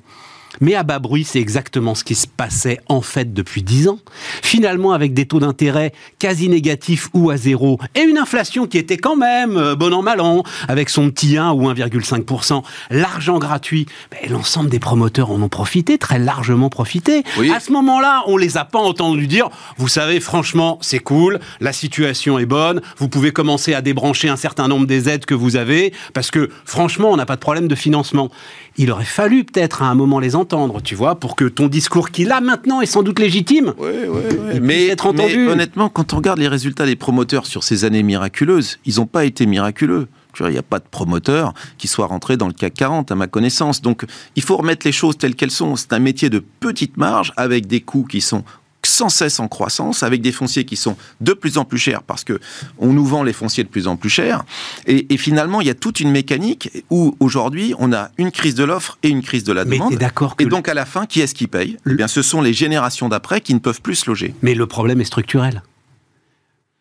mais 0.61 0.75
à 0.75 0.83
bas 0.83 0.99
bruit, 0.99 1.25
c'est 1.25 1.41
exactement 1.41 1.95
ce 1.95 2.05
qui 2.05 2.15
se 2.15 2.27
passait 2.27 2.81
en 2.89 3.01
fait 3.01 3.33
depuis 3.33 3.63
dix 3.63 3.89
ans. 3.89 3.99
Finalement, 4.43 4.93
avec 4.93 5.15
des 5.15 5.27
taux 5.27 5.41
d'intérêt 5.41 5.93
quasi 6.19 6.49
négatifs 6.49 7.09
ou 7.15 7.31
à 7.31 7.37
zéro, 7.37 7.79
et 7.95 8.01
une 8.01 8.19
inflation 8.19 8.67
qui 8.67 8.79
était 8.79 8.97
quand 8.97 9.17
même 9.17 9.57
euh, 9.57 9.75
bon 9.75 9.93
an 9.93 10.03
mal 10.03 10.21
an, 10.21 10.43
avec 10.69 10.89
son 10.89 11.11
petit 11.11 11.37
1 11.37 11.53
ou 11.53 11.71
1,5%, 11.71 12.63
l'argent 12.91 13.39
gratuit, 13.39 13.87
ben, 14.11 14.31
l'ensemble 14.31 14.71
des 14.71 14.79
promoteurs 14.79 15.31
en 15.31 15.41
ont 15.43 15.49
profité, 15.49 15.99
très 15.99 16.19
largement 16.19 16.69
profité. 16.69 17.23
À 17.55 17.61
ce 17.61 17.73
moment-là, 17.73 18.23
on 18.27 18.37
les 18.37 18.57
a 18.57 18.65
pas 18.65 18.79
entendus 18.79 19.27
dire, 19.27 19.49
vous 19.79 19.89
savez, 19.89 20.21
franchement, 20.21 20.79
c'est 20.81 20.99
cool, 20.99 21.41
la 21.61 21.73
situation 21.73 22.39
est 22.39 22.47
bonne, 22.47 22.81
vous 22.99 23.09
pouvez 23.09 23.33
commencer 23.33 23.75
à 23.75 23.83
débrancher 23.83 24.29
un 24.29 24.37
certain 24.37 24.69
nombre 24.69 24.87
des 24.87 25.09
aides 25.09 25.27
que 25.27 25.35
vous 25.35 25.57
avez, 25.57 25.93
parce 26.13 26.31
que 26.31 26.51
franchement, 26.65 27.11
on 27.11 27.17
n'a 27.17 27.27
pas 27.27 27.37
de 27.37 27.41
problème 27.41 27.69
de 27.69 27.75
financement 27.75 28.31
il 28.79 28.91
aurait 28.91 29.05
fallu 29.05 29.45
peut-être 29.45 29.83
à 29.83 29.87
un 29.87 29.95
moment 29.95 30.21
les 30.21 30.37
entendre, 30.37 30.46
tu 30.83 30.95
vois, 30.95 31.15
pour 31.17 31.37
que 31.37 31.45
ton 31.45 31.69
discours 31.69 32.11
qui 32.11 32.25
là 32.25 32.41
maintenant 32.41 32.81
est 32.81 32.87
sans 32.87 33.03
doute 33.03 33.19
légitime, 33.19 33.75
oui, 33.79 33.91
oui, 34.09 34.61
mais, 34.61 34.87
être 34.87 35.07
entendu. 35.07 35.39
Mais 35.39 35.53
honnêtement, 35.53 35.89
quand 35.89 36.13
on 36.13 36.17
regarde 36.17 36.39
les 36.39 36.49
résultats 36.49 36.87
des 36.87 36.97
promoteurs 36.97 37.47
sur 37.47 37.65
ces 37.65 37.85
années 37.85 38.03
miraculeuses, 38.03 38.79
ils 38.85 38.97
n'ont 38.97 39.07
pas 39.07 39.25
été 39.25 39.47
miraculeux. 39.47 40.09
Il 40.41 40.49
n'y 40.49 40.59
a 40.59 40.63
pas 40.63 40.79
de 40.79 40.85
promoteur 40.91 41.55
qui 41.79 41.89
soit 41.89 42.07
rentré 42.07 42.37
dans 42.37 42.47
le 42.47 42.53
CAC 42.53 42.75
40, 42.75 43.11
à 43.11 43.15
ma 43.15 43.27
connaissance. 43.27 43.81
Donc, 43.81 44.05
il 44.37 44.43
faut 44.43 44.59
remettre 44.59 44.87
les 44.87 44.93
choses 44.93 45.17
telles 45.17 45.35
qu'elles 45.35 45.51
sont. 45.51 45.77
C'est 45.77 45.95
un 45.95 45.99
métier 45.99 46.29
de 46.29 46.41
petite 46.61 46.99
marge, 46.99 47.33
avec 47.39 47.67
des 47.67 47.81
coûts 47.81 48.05
qui 48.05 48.21
sont 48.21 48.45
sans 48.87 49.09
cesse 49.09 49.41
en 49.41 49.49
croissance, 49.49 50.03
avec 50.03 50.23
des 50.23 50.33
fonciers 50.33 50.65
qui 50.65 50.77
sont 50.77 50.97
de 51.21 51.33
plus 51.33 51.59
en 51.59 51.65
plus 51.65 51.79
chers 51.79 52.03
parce 52.03 52.25
que 52.25 52.41
on 52.79 52.93
nous 52.93 53.05
vend 53.05 53.23
les 53.23 53.33
fonciers 53.33 53.65
de 53.65 53.69
plus 53.69 53.87
en 53.87 53.97
plus 53.97 54.11
chers. 54.11 54.45
Et, 54.87 55.17
finalement, 55.17 55.61
il 55.61 55.67
y 55.67 55.71
a 55.71 55.75
toute 55.75 56.01
une 56.01 56.11
mécanique 56.11 56.85
où 56.91 57.17
aujourd'hui, 57.21 57.75
on 57.79 57.93
a 57.93 58.11
une 58.19 58.31
crise 58.31 58.55
de 58.55 58.65
l'offre 58.65 58.99
et 59.03 59.09
une 59.09 59.23
crise 59.23 59.45
de 59.45 59.53
la 59.53 59.65
demande. 59.65 59.99
Et 60.39 60.47
donc 60.47 60.69
à 60.69 60.75
la 60.75 60.85
fin, 60.85 61.07
qui 61.07 61.21
est-ce 61.21 61.35
qui 61.35 61.47
paye? 61.47 61.77
Eh 61.87 61.95
bien, 61.95 62.09
ce 62.09 62.23
sont 62.23 62.41
les 62.41 62.53
générations 62.53 63.09
d'après 63.09 63.41
qui 63.41 63.55
ne 63.55 63.59
peuvent 63.59 63.81
plus 63.81 63.97
se 63.97 64.11
loger. 64.11 64.35
Mais 64.43 64.55
le 64.55 64.67
problème 64.67 65.01
est 65.01 65.05
structurel 65.05 65.63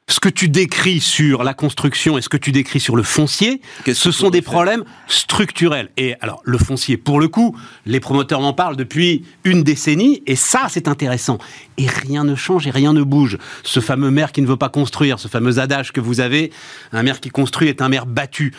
ce 0.08 0.20
que 0.20 0.30
tu 0.30 0.50
décris 0.50 1.00
sur 1.00 1.44
la 1.44 1.56
construction 1.56 2.18
et 2.18 2.22
ce 2.22 2.30
que 2.30 2.38
tu 2.38 2.52
décris 2.52 2.80
sur 2.80 2.96
le 2.96 3.02
foncier, 3.02 3.60
ce 3.92 4.12
sont 4.12 4.30
des 4.30 4.44
problèmes 4.44 4.84
structurels. 5.08 5.90
Et 5.98 6.14
alors, 6.22 6.42
le 6.44 6.60
foncier, 6.60 6.96
pour 6.96 7.20
le 7.20 7.28
coup, 7.28 7.58
les 7.88 8.00
promoteurs 8.00 8.40
m'en 8.40 8.54
parlent 8.54 8.76
depuis 8.76 9.24
une 9.46 9.64
décennie, 9.64 10.22
et 10.28 10.36
ça, 10.36 10.68
c'est 10.70 10.88
intéressant. 10.88 11.40
Et 11.78 11.88
rien 11.88 12.24
ne 12.24 12.36
change 12.36 12.68
et 12.68 12.72
rien 12.72 12.94
ne 12.94 13.02
bouge. 13.02 13.40
Ce 13.64 13.80
fameux 13.80 14.12
maire 14.12 14.32
qui 14.32 14.42
ne 14.42 14.48
veut 14.48 14.58
pas 14.58 14.70
construire, 14.70 15.18
ce 15.18 15.28
fameux 15.28 15.58
adage 15.58 15.92
que 15.92 16.02
vous 16.02 16.20
avez, 16.20 16.52
un 16.92 17.02
maire 17.02 17.20
qui 17.20 17.30
construit 17.30 17.68
est 17.68 17.82
un 17.82 17.90
maire 17.90 18.06
battu. 18.06 18.54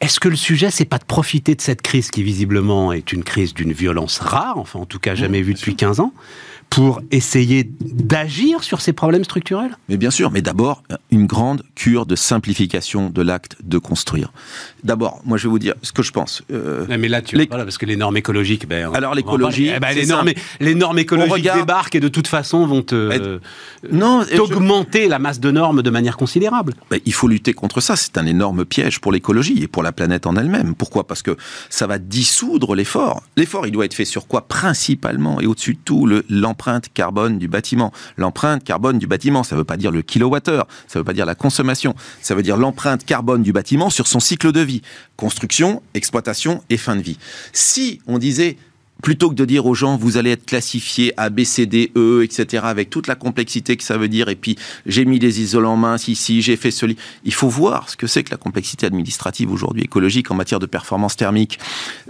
Est-ce 0.00 0.20
que 0.20 0.28
le 0.28 0.36
sujet, 0.36 0.70
c'est 0.70 0.84
pas 0.84 0.98
de 0.98 1.04
profiter 1.04 1.54
de 1.54 1.62
cette 1.62 1.80
crise 1.80 2.10
qui 2.10 2.22
visiblement 2.22 2.92
est 2.92 3.12
une 3.12 3.24
crise 3.24 3.54
d'une 3.54 3.72
violence 3.72 4.18
rare, 4.18 4.58
enfin 4.58 4.78
en 4.78 4.84
tout 4.84 4.98
cas 4.98 5.14
jamais 5.14 5.40
vue 5.40 5.54
depuis 5.54 5.74
15 5.74 6.00
ans, 6.00 6.12
pour 6.70 7.00
essayer 7.10 7.70
d'agir 7.80 8.62
sur 8.62 8.80
ces 8.80 8.92
problèmes 8.92 9.24
structurels 9.24 9.76
Mais 9.88 9.96
bien 9.96 10.10
sûr, 10.10 10.30
mais 10.30 10.42
d'abord, 10.42 10.82
une 11.10 11.26
grande 11.26 11.62
cure 11.74 12.06
de 12.06 12.16
simplification 12.16 13.08
de 13.08 13.22
l'acte 13.22 13.56
de 13.62 13.78
construire. 13.78 14.32
D'abord, 14.84 15.22
moi 15.24 15.38
je 15.38 15.44
vais 15.44 15.50
vous 15.50 15.58
dire 15.58 15.74
ce 15.82 15.92
que 15.92 16.02
je 16.02 16.12
pense. 16.12 16.42
Euh, 16.52 16.86
mais 16.88 17.08
là, 17.08 17.22
tu 17.22 17.36
les... 17.36 17.46
voilà, 17.46 17.64
parce 17.64 17.78
que 17.78 17.86
les 17.86 17.96
normes 17.96 18.16
écologiques, 18.16 18.68
ben, 18.68 18.92
alors 18.92 19.14
l'écologie, 19.14 19.70
eh 19.74 19.80
ben, 19.80 19.94
les, 19.94 20.06
normes, 20.06 20.30
les 20.60 20.74
normes 20.74 20.98
écologiques 20.98 21.50
débarquent 21.54 21.94
et 21.94 22.00
de 22.00 22.08
toute 22.08 22.26
façon 22.28 22.66
vont 22.66 22.82
te, 22.82 23.40
non, 23.90 24.24
augmenter 24.38 25.08
la 25.08 25.18
masse 25.18 25.40
de 25.40 25.50
normes 25.50 25.82
de 25.82 25.90
manière 25.90 26.16
considérable. 26.16 26.74
Ben, 26.90 27.00
il 27.04 27.12
faut 27.12 27.28
lutter 27.28 27.52
contre 27.52 27.80
ça. 27.80 27.96
C'est 27.96 28.18
un 28.18 28.26
énorme 28.26 28.64
piège 28.64 29.00
pour 29.00 29.12
l'écologie 29.12 29.62
et 29.62 29.68
pour 29.68 29.82
la 29.82 29.92
planète 29.92 30.26
en 30.26 30.36
elle-même. 30.36 30.74
Pourquoi? 30.74 31.06
Parce 31.06 31.22
que 31.22 31.36
ça 31.70 31.86
va 31.86 31.98
dissoudre 31.98 32.74
l'effort. 32.74 33.22
L'effort, 33.36 33.66
il 33.66 33.72
doit 33.72 33.84
être 33.84 33.94
fait 33.94 34.04
sur 34.04 34.26
quoi 34.26 34.46
Principalement 34.48 35.40
et 35.40 35.46
au-dessus 35.46 35.74
de 35.74 35.80
tout, 35.84 36.06
l'empreinte 36.56 36.88
carbone 36.94 37.38
du 37.38 37.48
bâtiment. 37.48 37.92
L'empreinte 38.16 38.64
carbone 38.64 38.98
du 38.98 39.06
bâtiment, 39.06 39.42
ça 39.42 39.56
ne 39.56 39.60
veut 39.60 39.64
pas 39.64 39.76
dire 39.76 39.90
le 39.90 40.00
kilowattheure, 40.00 40.66
ça 40.88 40.98
ne 40.98 41.00
veut 41.00 41.04
pas 41.04 41.12
dire 41.12 41.26
la 41.26 41.34
consommation, 41.34 41.94
ça 42.22 42.34
veut 42.34 42.42
dire 42.42 42.56
l'empreinte 42.56 43.04
carbone 43.04 43.42
du 43.42 43.52
bâtiment 43.52 43.90
sur 43.90 44.06
son 44.06 44.20
cycle 44.20 44.52
de 44.52 44.60
vie. 44.60 44.80
Construction, 45.16 45.82
exploitation 45.92 46.62
et 46.70 46.78
fin 46.78 46.96
de 46.96 47.02
vie. 47.02 47.18
Si 47.52 48.00
on 48.06 48.16
disait 48.16 48.56
plutôt 49.02 49.28
que 49.28 49.34
de 49.34 49.44
dire 49.44 49.66
aux 49.66 49.74
gens 49.74 49.98
vous 49.98 50.16
allez 50.16 50.30
être 50.30 50.46
classifié 50.46 51.12
A, 51.18 51.28
B, 51.28 51.44
C, 51.44 51.66
D, 51.66 51.92
E, 51.94 52.24
etc., 52.24 52.62
avec 52.66 52.88
toute 52.88 53.06
la 53.06 53.16
complexité 53.16 53.76
que 53.76 53.84
ça 53.84 53.98
veut 53.98 54.08
dire, 54.08 54.30
et 54.30 54.36
puis 54.36 54.56
j'ai 54.86 55.04
mis 55.04 55.18
des 55.18 55.42
isolants 55.42 55.76
minces 55.76 56.08
ici, 56.08 56.40
j'ai 56.40 56.56
fait 56.56 56.70
ce 56.70 56.86
lit. 56.86 56.96
Il 57.24 57.34
faut 57.34 57.50
voir 57.50 57.90
ce 57.90 57.96
que 57.98 58.06
c'est 58.06 58.24
que 58.24 58.30
la 58.30 58.38
complexité 58.38 58.86
administrative 58.86 59.52
aujourd'hui 59.52 59.82
écologique 59.82 60.30
en 60.30 60.34
matière 60.34 60.58
de 60.58 60.64
performance 60.64 61.16
thermique. 61.16 61.58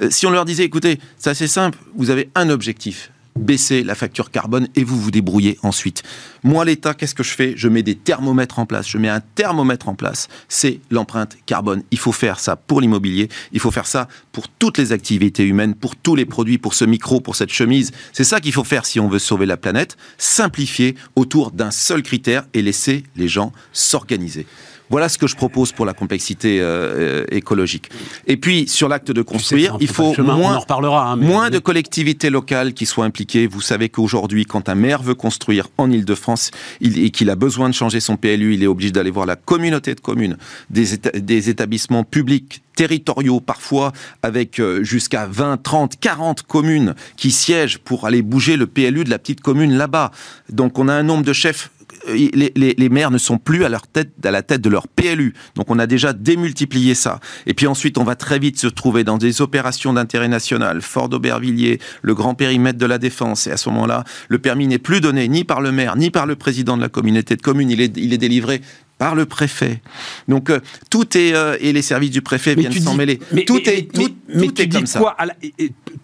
Euh, 0.00 0.06
si 0.08 0.24
on 0.24 0.30
leur 0.30 0.44
disait, 0.44 0.62
écoutez, 0.62 1.00
c'est 1.18 1.30
assez 1.30 1.48
simple, 1.48 1.78
vous 1.96 2.10
avez 2.10 2.30
un 2.36 2.48
objectif, 2.48 3.10
baissez 3.36 3.82
la 3.82 3.94
facture 3.94 4.30
carbone 4.30 4.68
et 4.74 4.84
vous 4.84 5.00
vous 5.00 5.10
débrouillez 5.10 5.58
ensuite. 5.62 6.02
Moi, 6.42 6.64
l'État, 6.64 6.94
qu'est-ce 6.94 7.14
que 7.14 7.22
je 7.22 7.32
fais? 7.34 7.54
Je 7.56 7.68
mets 7.68 7.82
des 7.82 7.94
thermomètres 7.94 8.58
en 8.58 8.66
place. 8.66 8.88
Je 8.88 8.98
mets 8.98 9.08
un 9.08 9.20
thermomètre 9.20 9.88
en 9.88 9.94
place. 9.94 10.28
C'est 10.48 10.80
l'empreinte 10.90 11.36
carbone. 11.46 11.82
Il 11.90 11.98
faut 11.98 12.12
faire 12.12 12.40
ça 12.40 12.56
pour 12.56 12.80
l'immobilier. 12.80 13.28
Il 13.52 13.60
faut 13.60 13.70
faire 13.70 13.86
ça 13.86 14.08
pour 14.32 14.48
toutes 14.48 14.78
les 14.78 14.92
activités 14.92 15.44
humaines, 15.44 15.74
pour 15.74 15.96
tous 15.96 16.14
les 16.14 16.24
produits, 16.24 16.58
pour 16.58 16.74
ce 16.74 16.84
micro, 16.84 17.20
pour 17.20 17.36
cette 17.36 17.52
chemise. 17.52 17.92
C'est 18.12 18.24
ça 18.24 18.40
qu'il 18.40 18.52
faut 18.52 18.64
faire 18.64 18.86
si 18.86 19.00
on 19.00 19.08
veut 19.08 19.18
sauver 19.18 19.46
la 19.46 19.56
planète. 19.56 19.96
Simplifier 20.18 20.96
autour 21.14 21.50
d'un 21.50 21.70
seul 21.70 22.02
critère 22.02 22.44
et 22.54 22.62
laisser 22.62 23.04
les 23.16 23.28
gens 23.28 23.52
s'organiser. 23.72 24.46
Voilà 24.90 25.08
ce 25.08 25.18
que 25.18 25.26
je 25.26 25.36
propose 25.36 25.72
pour 25.72 25.86
la 25.86 25.92
complexité 25.92 26.60
euh, 26.60 26.64
euh, 26.64 27.24
écologique. 27.30 27.90
Et 28.26 28.36
puis, 28.36 28.68
sur 28.68 28.88
l'acte 28.88 29.10
de 29.10 29.22
construire, 29.22 29.76
il 29.80 29.88
faut 29.88 30.14
moins, 30.22 30.60
hein, 30.68 31.16
moins 31.16 31.50
de 31.50 31.58
collectivités 31.58 32.30
locales 32.30 32.72
qui 32.72 32.86
soient 32.86 33.04
impliquées. 33.04 33.46
Vous 33.46 33.60
savez 33.60 33.88
qu'aujourd'hui, 33.88 34.44
quand 34.44 34.68
un 34.68 34.74
maire 34.74 35.02
veut 35.02 35.14
construire 35.14 35.68
en 35.78 35.90
Ile-de-France 35.90 36.50
et 36.80 37.10
qu'il 37.10 37.30
a 37.30 37.36
besoin 37.36 37.68
de 37.68 37.74
changer 37.74 38.00
son 38.00 38.16
PLU, 38.16 38.54
il 38.54 38.62
est 38.62 38.68
obligé 38.68 38.92
d'aller 38.92 39.10
voir 39.10 39.26
la 39.26 39.36
communauté 39.36 39.94
de 39.94 40.00
communes, 40.00 40.36
des, 40.70 40.96
des 41.14 41.50
établissements 41.50 42.04
publics 42.04 42.62
territoriaux, 42.76 43.40
parfois 43.40 43.92
avec 44.22 44.60
euh, 44.60 44.84
jusqu'à 44.84 45.26
20, 45.26 45.62
30, 45.62 45.98
40 45.98 46.42
communes 46.42 46.94
qui 47.16 47.32
siègent 47.32 47.78
pour 47.78 48.06
aller 48.06 48.22
bouger 48.22 48.56
le 48.56 48.66
PLU 48.66 49.02
de 49.02 49.10
la 49.10 49.18
petite 49.18 49.40
commune 49.40 49.72
là-bas. 49.72 50.12
Donc 50.50 50.78
on 50.78 50.86
a 50.86 50.92
un 50.92 51.02
nombre 51.02 51.24
de 51.24 51.32
chefs 51.32 51.70
les, 52.08 52.88
maires 52.88 53.10
ne 53.10 53.18
sont 53.18 53.38
plus 53.38 53.64
à, 53.64 53.68
leur 53.68 53.86
tête, 53.86 54.12
à 54.24 54.30
la 54.30 54.42
tête 54.42 54.60
de 54.60 54.68
leur 54.68 54.88
PLU. 54.88 55.34
Donc 55.54 55.70
on 55.70 55.78
a 55.78 55.86
déjà 55.86 56.12
démultiplié 56.12 56.94
ça. 56.94 57.20
Et 57.46 57.54
puis 57.54 57.66
ensuite, 57.66 57.98
on 57.98 58.04
va 58.04 58.14
très 58.14 58.38
vite 58.38 58.58
se 58.58 58.66
trouver 58.66 59.04
dans 59.04 59.18
des 59.18 59.42
opérations 59.42 59.92
d'intérêt 59.92 60.28
national, 60.28 60.82
Fort 60.82 61.08
d'Aubervilliers, 61.08 61.80
le 62.02 62.14
grand 62.14 62.34
périmètre 62.34 62.78
de 62.78 62.86
la 62.86 62.98
défense. 62.98 63.46
Et 63.46 63.50
à 63.50 63.56
ce 63.56 63.68
moment-là, 63.70 64.04
le 64.28 64.38
permis 64.38 64.66
n'est 64.66 64.78
plus 64.78 65.00
donné 65.00 65.28
ni 65.28 65.44
par 65.44 65.60
le 65.60 65.72
maire, 65.72 65.96
ni 65.96 66.10
par 66.10 66.26
le 66.26 66.36
président 66.36 66.76
de 66.76 66.82
la 66.82 66.88
communauté 66.88 67.36
de 67.36 67.42
communes. 67.42 67.70
Il 67.70 67.80
est 67.80 68.18
délivré 68.18 68.60
par 68.98 69.14
le 69.14 69.26
préfet. 69.26 69.82
Donc 70.28 70.50
euh, 70.50 70.60
tout 70.90 71.16
est 71.16 71.34
euh, 71.34 71.56
et 71.60 71.72
les 71.72 71.82
services 71.82 72.10
du 72.10 72.22
préfet 72.22 72.54
viennent 72.54 72.72
s'en 72.72 72.94
mêler. 72.94 73.20
Mais, 73.32 73.44
tout 73.44 73.60
est 73.68 73.92
tout, 73.92 74.08
mais, 74.28 74.48
tu 74.48 74.66
dis 74.66 74.84
quoi 74.96 75.16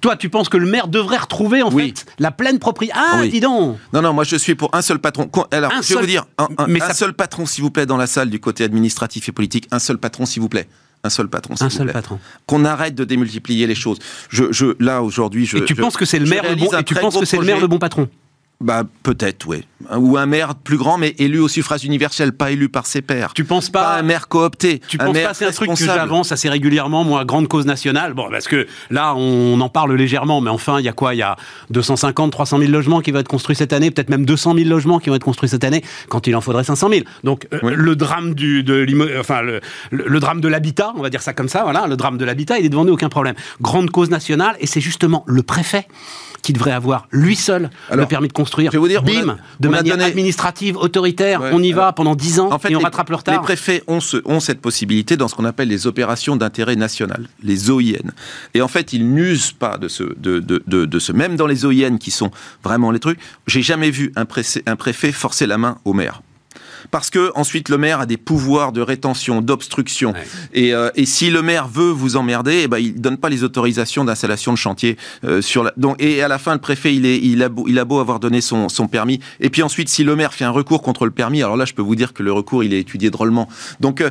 Toi, 0.01 0.17
tu 0.17 0.29
penses 0.29 0.49
que 0.49 0.57
le 0.57 0.67
maire 0.67 0.89
devrait 0.89 1.19
retrouver 1.19 1.63
en 1.63 1.71
fait 1.71 2.05
la 2.19 2.31
pleine 2.31 2.59
propriété 2.59 2.97
Ah, 2.97 3.23
dis 3.27 3.41
donc. 3.41 3.79
Non, 3.93 4.03
non, 4.03 4.13
moi 4.13 4.25
je 4.25 4.37
suis 4.37 4.55
pour 4.55 4.75
un 4.75 4.83
seul 4.83 4.99
patron. 4.99 5.31
Alors, 5.51 5.73
je 5.83 5.95
vais 5.95 6.01
vous 6.01 6.07
dire 6.07 6.25
un, 6.39 6.49
un, 6.59 6.95
seul 6.95 7.15
patron, 7.15 7.47
s'il 7.47 7.63
vous 7.63 7.71
plaît, 7.71 7.87
dans 7.87 7.97
la 7.97 8.07
salle 8.07 8.31
du 8.31 8.41
côté 8.41 8.65
administratif 8.65 9.29
et 9.29 9.33
politique. 9.33 9.67
Un 9.71 9.79
seul 9.79 9.99
patron, 9.99 10.27
s'il 10.27 10.43
vous 10.43 10.49
plaît. 10.49 10.69
Un 11.05 11.11
seul 11.11 11.29
patron. 11.29 11.55
Un 11.61 11.71
seul 11.71 11.93
patron. 11.93 12.21
Qu'on 12.47 12.65
arrête 12.65 12.95
de 12.95 13.05
démultiplier 13.05 13.67
les 13.67 13.75
choses. 13.75 13.99
Je, 14.29 14.53
je 14.53 14.77
là 14.79 15.03
aujourd'hui, 15.03 15.47
je. 15.47 15.59
Et 15.59 15.65
tu 15.65 15.75
penses 15.75 15.97
que 15.97 16.05
c'est 16.05 16.19
le 16.19 16.27
maire 16.27 16.45
le 16.49 16.57
bon, 16.57 16.71
et 16.79 16.85
tu 16.85 16.95
penses 16.95 17.19
que 17.19 17.25
c'est 17.25 17.39
le 17.39 17.45
maire 17.45 17.61
le 17.61 17.67
bon 17.67 17.79
patron? 17.79 18.09
Bah 18.61 18.85
peut-être, 19.03 19.49
oui. 19.49 19.65
Ou 19.97 20.17
un 20.17 20.27
maire 20.27 20.55
plus 20.55 20.77
grand, 20.77 20.99
mais 20.99 21.15
élu 21.19 21.39
au 21.39 21.49
suffrage 21.49 21.85
universel, 21.85 22.33
pas 22.33 22.51
élu 22.51 22.69
par 22.69 22.87
ses 22.87 23.03
pairs. 23.03 23.33
Tu 23.35 23.45
penses 23.45 23.71
pas, 23.71 23.97
un 23.97 24.03
maire 24.03 24.29
coopté. 24.29 24.81
Tu 24.89 24.99
penses 24.99 25.19
pas 25.19 25.35
c'est 25.35 25.47
un 25.47 25.53
truc 25.53 25.71
que 25.71 25.85
j'avance 25.85 26.33
assez 26.33 26.49
régulièrement, 26.49 27.05
moi, 27.05 27.25
grande 27.25 27.49
cause 27.49 27.67
nationale? 27.67 28.15
Bon, 28.15 28.29
parce 28.31 28.49
que 28.49 28.67
là, 28.91 29.15
on 29.15 29.61
en 29.61 29.69
parle 29.69 29.95
légèrement, 29.95 30.41
mais 30.41 30.51
enfin, 30.51 30.79
il 30.79 30.85
y 30.85 30.89
a 30.89 30.93
quoi? 30.93 31.15
Il 31.15 31.19
y 31.19 31.23
a 31.23 31.37
250, 31.71 32.33
300 32.33 32.59
000 32.59 32.71
logements 32.71 33.01
qui 33.01 33.11
vont 33.11 33.19
être 33.19 33.29
construits 33.29 33.57
cette 33.57 33.73
année, 33.73 33.91
peut-être 33.91 34.11
même 34.11 34.25
200 34.25 34.55
000 34.55 34.69
logements 34.69 34.99
qui 34.99 35.11
vont 35.11 35.17
être 35.17 35.25
construits 35.25 35.49
cette 35.49 35.65
année, 35.65 35.83
quand 36.09 36.27
il 36.27 36.37
en 36.37 36.41
faudrait 36.41 36.65
500 36.65 36.89
000. 36.89 37.01
Donc 37.25 37.49
euh, 37.53 37.59
le 37.63 37.97
drame 37.97 38.35
du, 38.35 38.63
de 38.63 38.87
enfin 39.19 39.43
le, 39.43 39.61
le 39.91 40.21
drame 40.21 40.41
de 40.41 40.49
l'habitat, 40.49 40.93
on 40.97 41.03
va 41.03 41.11
dire 41.11 41.23
ça 41.23 41.33
comme 41.33 41.49
ça, 41.49 41.63
voilà, 41.63 41.87
le 41.87 41.97
drame 41.97 42.19
de 42.19 42.25
l'habitat, 42.25 42.59
il 42.59 42.67
est 42.67 42.69
devant 42.69 42.85
nous, 42.85 42.93
aucun 42.93 43.09
problème. 43.09 43.35
Grande 43.61 43.91
cause 43.91 44.11
nationale, 44.11 44.57
et 44.61 44.67
c'est 44.67 44.81
justement 44.81 45.25
le 45.27 45.43
préfet 45.43 45.87
qui 46.43 46.53
devrait 46.53 46.73
avoir 46.73 47.07
lui 47.13 47.37
seul 47.37 47.71
le 47.93 48.05
permis 48.07 48.29
de 48.29 48.33
construire. 48.33 48.73
Je 48.73 48.77
vais 48.77 48.81
vous 48.81 48.89
dire, 48.89 49.03
bim, 49.03 49.37
de 49.61 49.69
manière 49.73 50.01
administrative, 50.01 50.77
autoritaire, 50.77 51.43
on 51.53 51.63
y 51.63 51.73
va 51.73 51.93
pendant 51.93 52.15
10 52.15 52.41
ans 52.41 52.53
en 52.53 52.59
fait, 52.59 52.71
et 52.71 52.77
on 52.77 52.81
rattrape 52.81 53.11
le 53.11 53.17
retard. 53.17 53.35
Les 53.35 53.41
préfets 53.41 53.83
ont, 53.87 53.99
ont 54.25 54.41
cette 54.41 54.61
possibilité 54.61 55.17
dans 55.17 55.29
ce 55.29 55.35
qu'on 55.35 55.45
appelle 55.45 55.69
les 55.69 55.87
opérations 55.87 56.37
d'intérêt 56.37 56.77
national, 56.77 57.29
les 57.43 57.71
OIN. 57.71 58.11
Et 58.55 58.63
en 58.63 58.69
fait, 58.69 58.93
ils 58.93 59.07
n'usent 59.09 59.53
pas 59.53 59.79
de 59.79 59.89
ce, 59.89 60.05
de, 60.19 60.41
de, 60.41 60.63
de, 60.67 60.99
ce, 60.99 61.13
même 61.13 61.37
dans 61.37 61.47
les 61.47 61.65
OIN 61.65 61.97
qui 61.99 62.11
sont 62.11 62.31
vraiment 62.63 62.91
les 62.91 63.01
trucs. 63.01 63.19
J'ai 63.47 63.63
jamais 63.63 63.91
vu 63.91 64.13
un, 64.17 64.27
un 64.67 64.77
préfet 64.77 65.13
forcer 65.13 65.47
la 65.47 65.59
main 65.59 65.79
au 65.85 65.93
maire 65.93 66.23
parce 66.91 67.11
que 67.11 67.31
ensuite 67.35 67.69
le 67.69 67.79
maire 67.79 68.01
a 68.01 68.07
des 68.07 68.17
pouvoirs 68.17 68.73
de 68.73 68.81
rétention, 68.81 69.41
d'obstruction. 69.41 70.15
Et, 70.53 70.75
euh, 70.75 70.91
et, 70.97 71.07
si 71.07 71.31
le 71.31 71.43
maire 71.43 71.69
veut 71.69 71.91
vous 71.91 72.17
emmerder, 72.17 72.63
eh 72.65 72.69
ben, 72.69 72.79
il 72.79 73.01
donne 73.01 73.17
pas 73.17 73.29
les 73.29 73.45
autorisations 73.45 74.05
d'installation 74.05 74.53
de 74.53 74.59
chantier 74.59 74.97
euh, 75.25 75.43
sur 75.43 75.65
la... 75.65 75.73
Donc, 75.77 76.03
et 76.03 76.23
à 76.23 76.29
la 76.29 76.39
fin, 76.39 76.53
le 76.55 76.61
préfet, 76.61 76.95
il, 76.95 77.07
est, 77.07 77.19
il, 77.19 77.43
a, 77.43 77.49
beau, 77.49 77.67
il 77.69 77.79
a 77.79 77.85
beau 77.85 78.01
avoir 78.01 78.21
donné 78.21 78.41
son, 78.41 78.69
son 78.69 78.89
permis. 78.89 79.21
Et 79.41 79.51
puis 79.51 79.63
ensuite, 79.63 79.89
si 79.89 80.05
le 80.05 80.17
maire 80.17 80.33
fait 80.35 80.45
un 80.45 80.51
recours 80.51 80.83
contre 80.83 81.05
le 81.05 81.11
permis, 81.11 81.43
alors 81.43 81.57
là, 81.57 81.65
je 81.65 81.75
peux 81.75 81.83
vous 81.83 81.97
dire 81.97 82.13
que 82.13 82.23
le 82.23 82.33
recours, 82.33 82.65
il 82.65 82.73
est 82.73 82.81
étudié 82.81 83.11
drôlement. 83.11 83.49
Donc, 83.81 84.01
euh, 84.01 84.11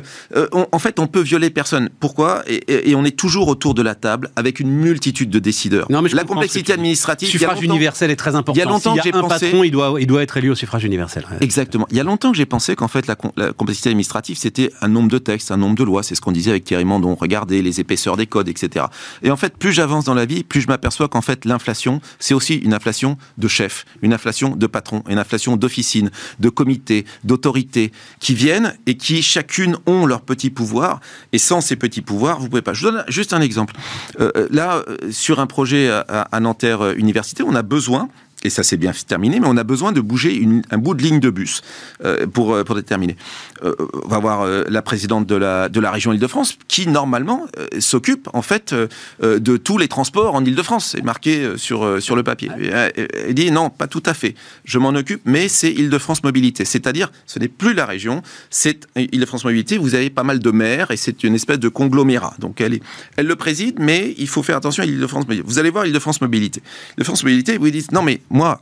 en 0.52 0.78
fait, 0.78 0.98
on 0.98 1.06
peut 1.06 1.20
violer 1.20 1.50
personne. 1.50 1.90
Pourquoi? 2.00 2.42
Et, 2.46 2.90
et, 2.90 2.94
on 2.94 3.04
est 3.04 3.16
toujours 3.16 3.48
autour 3.48 3.74
de 3.74 3.82
la 3.82 3.94
table 3.94 4.30
avec 4.36 4.60
une 4.60 4.70
multitude 4.70 5.30
de 5.30 5.38
décideurs. 5.38 5.86
Non, 5.90 6.02
mais 6.02 6.10
la 6.10 6.24
complexité 6.24 6.72
administrative. 6.72 7.28
Le 7.28 7.38
suffrage 7.38 7.62
universel 7.62 8.10
est 8.10 8.16
très 8.16 8.34
important. 8.34 8.54
Il 8.54 8.58
y 8.58 8.62
a 8.62 8.70
longtemps 8.70 8.94
que 8.94 9.02
j'ai 9.02 9.14
un 9.14 9.22
patron, 9.22 9.64
il 9.64 9.70
doit, 9.70 9.94
il 9.98 10.06
doit 10.06 10.22
être 10.22 10.36
élu 10.36 10.50
au 10.50 10.54
suffrage 10.54 10.84
universel. 10.84 11.26
Exactement. 11.40 11.86
Il 11.90 11.96
y 11.96 12.00
a 12.00 12.04
longtemps 12.04 12.30
que 12.30 12.36
j'ai 12.36 12.46
pensé 12.46 12.61
qu'en 12.76 12.88
fait, 12.88 13.06
la, 13.06 13.16
complexité 13.52 13.90
administrative, 13.90 14.36
c'était 14.38 14.70
un 14.80 14.88
nombre 14.88 15.08
de 15.08 15.18
textes, 15.18 15.50
un 15.50 15.56
nombre 15.56 15.76
de 15.76 15.84
lois. 15.84 16.02
C'est 16.02 16.14
ce 16.14 16.20
qu'on 16.20 16.32
disait 16.32 16.50
avec 16.50 16.64
Thierry 16.64 16.84
Mandon. 16.84 17.14
Regardez 17.14 17.62
les 17.62 17.80
épaisseurs 17.80 18.16
des 18.16 18.26
codes, 18.26 18.48
etc. 18.48 18.86
Et 19.22 19.30
en 19.30 19.36
fait, 19.36 19.56
plus 19.56 19.72
j'avance 19.72 20.04
dans 20.04 20.14
la 20.14 20.24
vie, 20.24 20.44
plus 20.44 20.60
je 20.60 20.68
m'aperçois 20.68 21.08
qu'en 21.08 21.22
fait, 21.22 21.44
l'inflation, 21.44 22.00
c'est 22.18 22.34
aussi 22.34 22.54
une 22.56 22.74
inflation 22.74 23.18
de 23.38 23.48
chefs, 23.48 23.84
une 24.02 24.12
inflation 24.12 24.56
de 24.56 24.66
patrons, 24.66 25.02
une 25.08 25.18
inflation 25.18 25.56
d'officines, 25.56 26.10
de 26.40 26.48
comités, 26.48 27.04
d'autorités, 27.24 27.92
qui 28.20 28.34
viennent 28.34 28.76
et 28.86 28.96
qui 28.96 29.22
chacune 29.22 29.76
ont 29.86 30.06
leurs 30.06 30.22
petits 30.22 30.50
pouvoirs. 30.50 31.00
Et 31.32 31.38
sans 31.38 31.60
ces 31.60 31.76
petits 31.76 32.02
pouvoirs, 32.02 32.40
vous 32.40 32.48
pouvez 32.48 32.62
pas. 32.62 32.72
Je 32.72 32.84
donne 32.84 33.04
juste 33.08 33.32
un 33.32 33.40
exemple. 33.40 33.74
Euh, 34.20 34.30
euh, 34.36 34.48
là, 34.50 34.82
euh, 34.88 35.10
sur 35.10 35.40
un 35.40 35.46
projet 35.46 35.88
à, 35.90 36.00
à 36.00 36.40
Nanterre 36.40 36.92
Université, 36.92 37.42
on 37.42 37.54
a 37.54 37.62
besoin 37.62 38.08
et 38.44 38.50
ça 38.50 38.62
s'est 38.62 38.76
bien 38.76 38.92
terminé, 39.06 39.40
mais 39.40 39.46
on 39.48 39.56
a 39.56 39.64
besoin 39.64 39.92
de 39.92 40.00
bouger 40.00 40.34
une, 40.34 40.62
un 40.70 40.78
bout 40.78 40.94
de 40.94 41.02
ligne 41.02 41.20
de 41.20 41.30
bus 41.30 41.62
euh, 42.04 42.26
pour, 42.26 42.54
euh, 42.54 42.64
pour 42.64 42.74
déterminer. 42.74 43.16
Euh, 43.64 43.74
on 44.04 44.08
va 44.08 44.18
voir 44.18 44.42
euh, 44.42 44.64
la 44.68 44.82
présidente 44.82 45.26
de 45.26 45.34
la, 45.34 45.68
de 45.68 45.80
la 45.80 45.90
région 45.90 46.12
Île-de-France 46.12 46.58
qui, 46.68 46.86
normalement, 46.86 47.46
s'occupe 47.78 48.28
en 48.32 48.42
fait 48.42 48.74
de 49.20 49.56
tous 49.56 49.78
les 49.78 49.88
transports 49.88 50.34
en 50.34 50.44
Île-de-France. 50.44 50.90
C'est 50.92 51.02
marqué 51.02 51.52
sur, 51.56 52.02
sur 52.02 52.16
le 52.16 52.22
papier. 52.22 52.50
Elle, 52.60 53.34
dit 53.34 53.50
non, 53.50 53.70
pas 53.70 53.86
tout 53.86 54.02
à 54.06 54.14
fait. 54.14 54.34
Je 54.64 54.78
m'en 54.78 54.90
occupe, 54.90 55.22
mais 55.24 55.48
c'est 55.48 55.72
Île-de-France 55.72 56.22
Mobilité. 56.22 56.64
C'est-à-dire, 56.64 57.10
ce 57.26 57.38
n'est 57.38 57.48
plus 57.48 57.74
la 57.74 57.86
région, 57.86 58.22
c'est 58.50 58.88
Île-de-France 58.96 59.44
Mobilité. 59.44 59.78
Vous 59.78 59.94
avez 59.94 60.10
pas 60.10 60.24
mal 60.24 60.38
de 60.38 60.50
maires 60.50 60.90
et 60.90 60.96
c'est 60.96 61.24
une 61.24 61.34
espèce 61.34 61.58
de 61.58 61.68
conglomérat. 61.68 62.34
Donc 62.38 62.60
elle, 62.60 62.74
est, 62.74 62.82
elle 63.16 63.26
le 63.26 63.36
préside, 63.36 63.76
mais 63.78 64.14
il 64.18 64.28
faut 64.28 64.42
faire 64.42 64.56
attention 64.56 64.82
à 64.82 64.86
Île-de-France 64.86 65.24
Mobilité. 65.24 65.46
Vous 65.46 65.58
allez 65.58 65.70
voir 65.70 65.86
Île-de-France 65.86 66.20
Mobilité. 66.20 66.62
Île-de-France 66.96 67.22
Mobilité, 67.24 67.58
vous 67.58 67.70
dites 67.70 67.92
non, 67.92 68.02
mais 68.02 68.20
moi, 68.32 68.60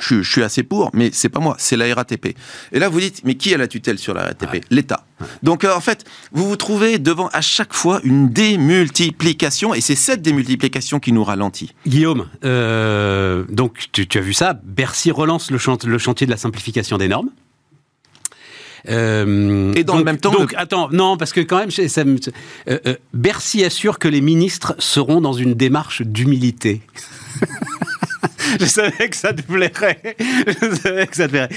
je, 0.00 0.22
suis 0.22 0.42
assez 0.42 0.62
pour, 0.62 0.90
mais 0.94 1.10
c'est 1.12 1.28
pas 1.28 1.40
moi, 1.40 1.56
c'est 1.58 1.76
la 1.76 1.92
RATP. 1.94 2.34
Et 2.72 2.78
là, 2.78 2.88
vous 2.88 3.00
dites, 3.00 3.22
mais 3.24 3.34
qui 3.34 3.52
a 3.52 3.58
la 3.58 3.68
tutelle 3.68 3.98
sur 3.98 4.14
la 4.14 4.22
RATP 4.22 4.64
L'État. 4.70 5.04
Donc, 5.42 5.64
euh, 5.64 5.74
en 5.74 5.80
fait, 5.80 6.04
vous 6.32 6.48
vous 6.48 6.56
trouvez 6.56 6.98
devant 6.98 7.28
à 7.28 7.40
chaque 7.40 7.74
fois 7.74 8.00
une 8.04 8.30
démultiplication, 8.30 9.74
et 9.74 9.80
c'est 9.80 9.94
cette 9.94 10.22
démultiplication 10.22 10.98
qui 10.98 11.12
nous 11.12 11.24
ralentit. 11.24 11.74
Guillaume, 11.86 12.26
euh, 12.44 13.44
donc 13.50 13.88
tu, 13.92 14.06
as 14.14 14.20
vu 14.20 14.32
ça, 14.32 14.58
Bercy 14.64 15.10
relance 15.10 15.50
le, 15.50 15.58
chantier 15.58 16.26
de 16.26 16.30
la 16.30 16.38
simplification 16.38 16.96
des 16.96 17.08
normes. 17.08 17.30
Euh, 18.88 19.72
et 19.74 19.84
dans 19.84 19.96
le 19.96 20.04
même 20.04 20.18
temps. 20.18 20.32
Donc, 20.32 20.54
attends, 20.56 20.88
non, 20.90 21.16
parce 21.16 21.32
que 21.32 21.40
quand 21.40 21.58
même, 21.58 21.70
ça, 21.70 22.02
Bercy 23.12 23.62
assure 23.64 23.98
que 23.98 24.08
les 24.08 24.20
ministres 24.20 24.74
seront 24.78 25.20
dans 25.20 25.34
une 25.34 25.54
démarche 25.54 26.02
d'humilité. 26.02 26.80
je 28.60 28.66
savais 28.66 29.08
que 29.08 29.16
ça 29.16 29.32
te 29.32 29.42
plairait. 29.42 30.00
Je 30.46 30.74
savais 30.76 31.06
que 31.06 31.16
ça 31.16 31.26
te 31.26 31.30
plairait. 31.30 31.48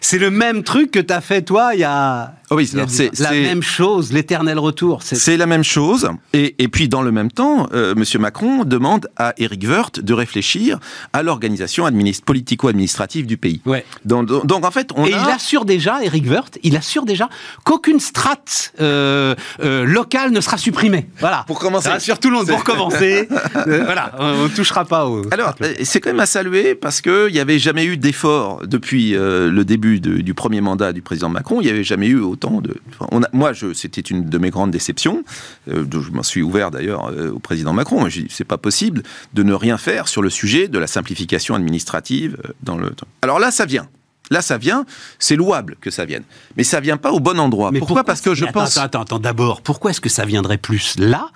C'est 0.00 0.18
le 0.18 0.30
même 0.30 0.62
truc 0.62 0.90
que 0.90 0.98
tu 0.98 1.12
as 1.12 1.20
fait, 1.20 1.42
toi, 1.42 1.74
il 1.74 1.80
y 1.80 1.84
a. 1.84 2.34
Oh 2.52 2.56
oui, 2.56 2.66
c'est 2.66 3.18
la 3.18 3.30
même 3.30 3.62
chose, 3.62 4.12
l'éternel 4.12 4.58
retour. 4.58 5.00
C'est 5.02 5.38
la 5.38 5.46
même 5.46 5.64
chose. 5.64 6.10
Et, 6.34 6.54
et, 6.58 6.68
puis, 6.68 6.86
dans 6.86 7.00
le 7.00 7.10
même 7.10 7.30
temps, 7.30 7.66
euh, 7.72 7.94
M. 7.96 8.04
Macron 8.20 8.64
demande 8.64 9.08
à 9.16 9.32
Eric 9.38 9.62
Woerth 9.66 10.00
de 10.00 10.12
réfléchir 10.12 10.78
à 11.14 11.22
l'organisation 11.22 11.88
politico-administrative 12.26 13.26
du 13.26 13.38
pays. 13.38 13.62
Ouais. 13.64 13.86
Donc, 14.04 14.26
donc, 14.46 14.66
en 14.66 14.70
fait, 14.70 14.90
on 14.94 15.06
Et 15.06 15.10
il 15.10 15.30
assure 15.30 15.64
déjà, 15.64 16.04
Eric 16.04 16.28
Woerth, 16.28 16.58
il 16.62 16.76
assure 16.76 17.06
déjà 17.06 17.30
qu'aucune 17.64 18.00
strate 18.00 18.74
euh, 18.80 19.34
euh, 19.62 19.84
locale 19.84 20.30
ne 20.30 20.40
sera 20.42 20.58
supprimée. 20.58 21.08
Voilà. 21.20 21.44
Pour 21.46 21.58
commencer. 21.58 21.88
Ça 21.88 21.94
rassure 21.94 22.18
tout 22.18 22.28
le 22.28 22.36
monde. 22.36 22.48
Pour 22.48 22.64
commencer. 22.64 23.28
Voilà, 23.64 24.12
on 24.18 24.44
ne 24.44 24.48
touchera 24.48 24.84
pas 24.84 25.06
au. 25.06 25.22
Alors, 25.30 25.54
c'est 25.82 26.00
quand 26.00 26.10
même 26.10 26.20
à 26.20 26.26
saluer 26.26 26.74
parce 26.74 27.00
qu'il 27.00 27.32
n'y 27.32 27.40
avait 27.40 27.58
jamais 27.58 27.84
eu 27.84 27.96
d'effort 27.96 28.60
depuis 28.66 29.12
le 29.12 29.62
début 29.62 30.00
de, 30.00 30.20
du 30.20 30.34
premier 30.34 30.60
mandat 30.60 30.92
du 30.92 31.02
président 31.02 31.28
Macron. 31.28 31.60
Il 31.60 31.64
n'y 31.64 31.70
avait 31.70 31.84
jamais 31.84 32.08
eu 32.08 32.20
temps. 32.42 32.60
De, 32.60 32.76
on 33.10 33.22
a, 33.22 33.28
moi, 33.32 33.52
c'était 33.74 34.00
une 34.00 34.28
de 34.28 34.38
mes 34.38 34.50
grandes 34.50 34.70
déceptions. 34.70 35.24
Euh, 35.68 35.84
je 35.90 36.10
m'en 36.10 36.22
suis 36.22 36.42
ouvert 36.42 36.70
d'ailleurs 36.70 37.10
euh, 37.10 37.30
au 37.30 37.38
président 37.38 37.72
Macron. 37.72 38.06
C'est 38.28 38.44
pas 38.44 38.58
possible 38.58 39.02
de 39.34 39.42
ne 39.42 39.54
rien 39.54 39.78
faire 39.78 40.08
sur 40.08 40.22
le 40.22 40.30
sujet 40.30 40.68
de 40.68 40.78
la 40.78 40.86
simplification 40.86 41.54
administrative 41.54 42.36
euh, 42.44 42.52
dans 42.62 42.76
le. 42.76 42.94
Alors 43.22 43.38
là, 43.38 43.50
ça 43.50 43.64
vient. 43.64 43.88
Là, 44.30 44.40
ça 44.40 44.56
vient, 44.56 44.86
c'est 45.18 45.36
louable 45.36 45.76
que 45.80 45.90
ça 45.90 46.04
vienne. 46.04 46.22
Mais 46.56 46.64
ça 46.64 46.80
vient 46.80 46.96
pas 46.96 47.12
au 47.12 47.20
bon 47.20 47.38
endroit. 47.38 47.70
pourquoi, 47.78 48.04
Parce 48.04 48.20
que 48.20 48.34
je 48.34 48.46
pense. 48.46 48.78
Attends, 48.78 49.02
attends, 49.02 49.18
d'abord, 49.18 49.60
pourquoi 49.60 49.90
est-ce 49.90 50.00
que 50.00 50.08
ça 50.08 50.24
viendrait 50.24 50.58
plus 50.58 50.98
là 50.98 51.28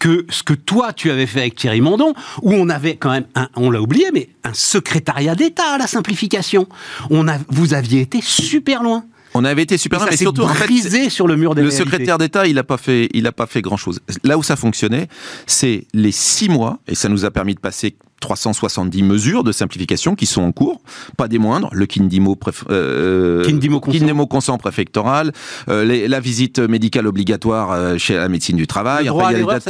que 0.00 0.26
ce 0.30 0.42
que 0.42 0.54
toi 0.54 0.92
tu 0.92 1.12
avais 1.12 1.26
fait 1.26 1.40
avec 1.40 1.54
Thierry 1.54 1.80
Mondon, 1.80 2.14
où 2.42 2.52
on 2.52 2.68
avait 2.68 2.96
quand 2.96 3.12
même, 3.12 3.26
un, 3.36 3.48
on 3.54 3.70
l'a 3.70 3.80
oublié, 3.80 4.06
mais 4.12 4.30
un 4.42 4.52
secrétariat 4.52 5.36
d'État 5.36 5.74
à 5.74 5.78
la 5.78 5.86
simplification. 5.86 6.66
On 7.10 7.28
a, 7.28 7.36
vous 7.48 7.74
aviez 7.74 8.00
été 8.00 8.20
super 8.20 8.82
loin. 8.82 9.04
On 9.34 9.44
avait 9.44 9.62
été 9.62 9.78
super 9.78 10.04
mais 10.04 10.16
surtout 10.16 10.42
en 10.42 10.48
fait, 10.48 11.08
sur 11.08 11.26
le 11.26 11.36
mur 11.36 11.54
des 11.54 11.62
Le 11.62 11.70
secrétaire 11.70 12.18
d'État, 12.18 12.46
il 12.46 12.54
n'a 12.56 12.64
pas 12.64 12.76
fait, 12.76 13.08
il 13.14 13.26
a 13.26 13.32
pas 13.32 13.46
fait 13.46 13.62
grand 13.62 13.76
chose. 13.76 14.00
Là 14.24 14.36
où 14.36 14.42
ça 14.42 14.56
fonctionnait, 14.56 15.08
c'est 15.46 15.86
les 15.94 16.12
six 16.12 16.48
mois, 16.48 16.78
et 16.86 16.94
ça 16.94 17.08
nous 17.08 17.24
a 17.24 17.30
permis 17.30 17.54
de 17.54 17.60
passer 17.60 17.96
370 18.22 19.02
mesures 19.02 19.44
de 19.44 19.52
simplification 19.52 20.14
qui 20.14 20.24
sont 20.24 20.42
en 20.42 20.52
cours, 20.52 20.80
pas 21.18 21.28
des 21.28 21.38
moindres, 21.38 21.68
le 21.72 21.84
Kindimo, 21.84 22.38
euh, 22.70 23.44
Kindimo, 23.44 23.80
consent. 23.80 24.26
consent 24.26 24.58
préfectoral, 24.58 25.32
euh, 25.68 26.08
la 26.08 26.20
visite 26.20 26.58
médicale 26.58 27.06
obligatoire 27.06 27.72
euh, 27.72 27.98
chez 27.98 28.14
la 28.14 28.28
médecine 28.28 28.56
du 28.56 28.66
travail, 28.66 29.04
le 29.04 29.10
droit 29.10 29.28
à 29.28 29.32
l'erreur, 29.32 29.60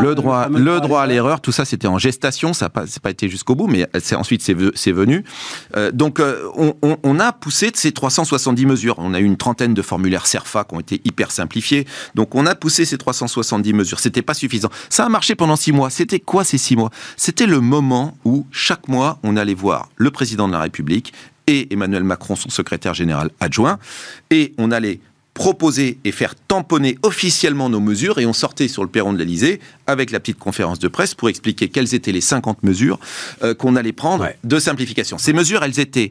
le 0.00 0.14
droit, 0.14 0.48
le 0.48 0.80
droit 0.80 1.02
à 1.02 1.06
l'erreur, 1.06 1.40
tout 1.40 1.52
ça 1.52 1.64
c'était 1.64 1.88
en 1.88 1.98
gestation, 1.98 2.54
ça 2.54 2.66
n'a 2.66 2.70
pas, 2.70 2.84
pas, 3.02 3.10
été 3.10 3.28
jusqu'au 3.28 3.54
bout, 3.54 3.66
mais 3.66 3.86
ensuite 4.14 4.42
c'est 4.42 4.92
venu. 4.92 5.24
donc 5.92 6.20
on, 6.56 6.74
on, 6.82 6.96
on, 7.02 7.20
a 7.20 7.32
poussé 7.32 7.70
de 7.70 7.76
ces 7.76 7.92
370 7.92 8.64
mesures, 8.64 8.94
on 8.98 9.12
a 9.12 9.20
eu 9.20 9.24
une 9.24 9.36
trentaine 9.36 9.74
de 9.74 9.82
formulaires 9.82 10.26
CERFA 10.26 10.64
qui 10.64 10.74
ont 10.74 10.80
été 10.80 11.00
hyper 11.04 11.32
simplifiés, 11.32 11.86
donc 12.14 12.34
on 12.34 12.46
a 12.46 12.54
poussé 12.54 12.84
ces 12.84 12.96
370 12.96 13.72
mesures, 13.72 13.98
c'était 13.98 14.22
pas 14.22 14.34
suffisant. 14.34 14.70
Ça 14.88 15.04
a 15.04 15.08
marché 15.08 15.34
pendant 15.34 15.56
six 15.56 15.72
mois, 15.72 15.90
c'était 15.90 16.20
quoi 16.20 16.44
ces 16.44 16.58
six 16.58 16.76
mois? 16.76 16.90
C'était 17.16 17.46
le 17.46 17.55
moment 17.60 18.16
où 18.24 18.46
chaque 18.50 18.88
mois 18.88 19.18
on 19.22 19.36
allait 19.36 19.54
voir 19.54 19.88
le 19.96 20.10
président 20.10 20.48
de 20.48 20.52
la 20.52 20.60
République 20.60 21.12
et 21.46 21.72
Emmanuel 21.72 22.04
Macron, 22.04 22.36
son 22.36 22.50
secrétaire 22.50 22.94
général 22.94 23.30
adjoint, 23.40 23.78
et 24.30 24.52
on 24.58 24.70
allait 24.70 25.00
proposer 25.36 25.98
et 26.04 26.12
faire 26.12 26.34
tamponner 26.34 26.96
officiellement 27.02 27.68
nos 27.68 27.78
mesures 27.78 28.18
et 28.18 28.24
on 28.24 28.32
sortait 28.32 28.68
sur 28.68 28.82
le 28.82 28.88
perron 28.88 29.12
de 29.12 29.18
l'Elysée 29.18 29.60
avec 29.86 30.10
la 30.10 30.18
petite 30.18 30.38
conférence 30.38 30.78
de 30.78 30.88
presse 30.88 31.14
pour 31.14 31.28
expliquer 31.28 31.68
quelles 31.68 31.94
étaient 31.94 32.10
les 32.10 32.22
50 32.22 32.62
mesures 32.62 32.98
euh, 33.42 33.54
qu'on 33.54 33.76
allait 33.76 33.92
prendre 33.92 34.26
de 34.44 34.58
simplification. 34.58 35.18
Ces 35.18 35.34
mesures, 35.34 35.62
elles 35.62 35.78
étaient 35.78 36.10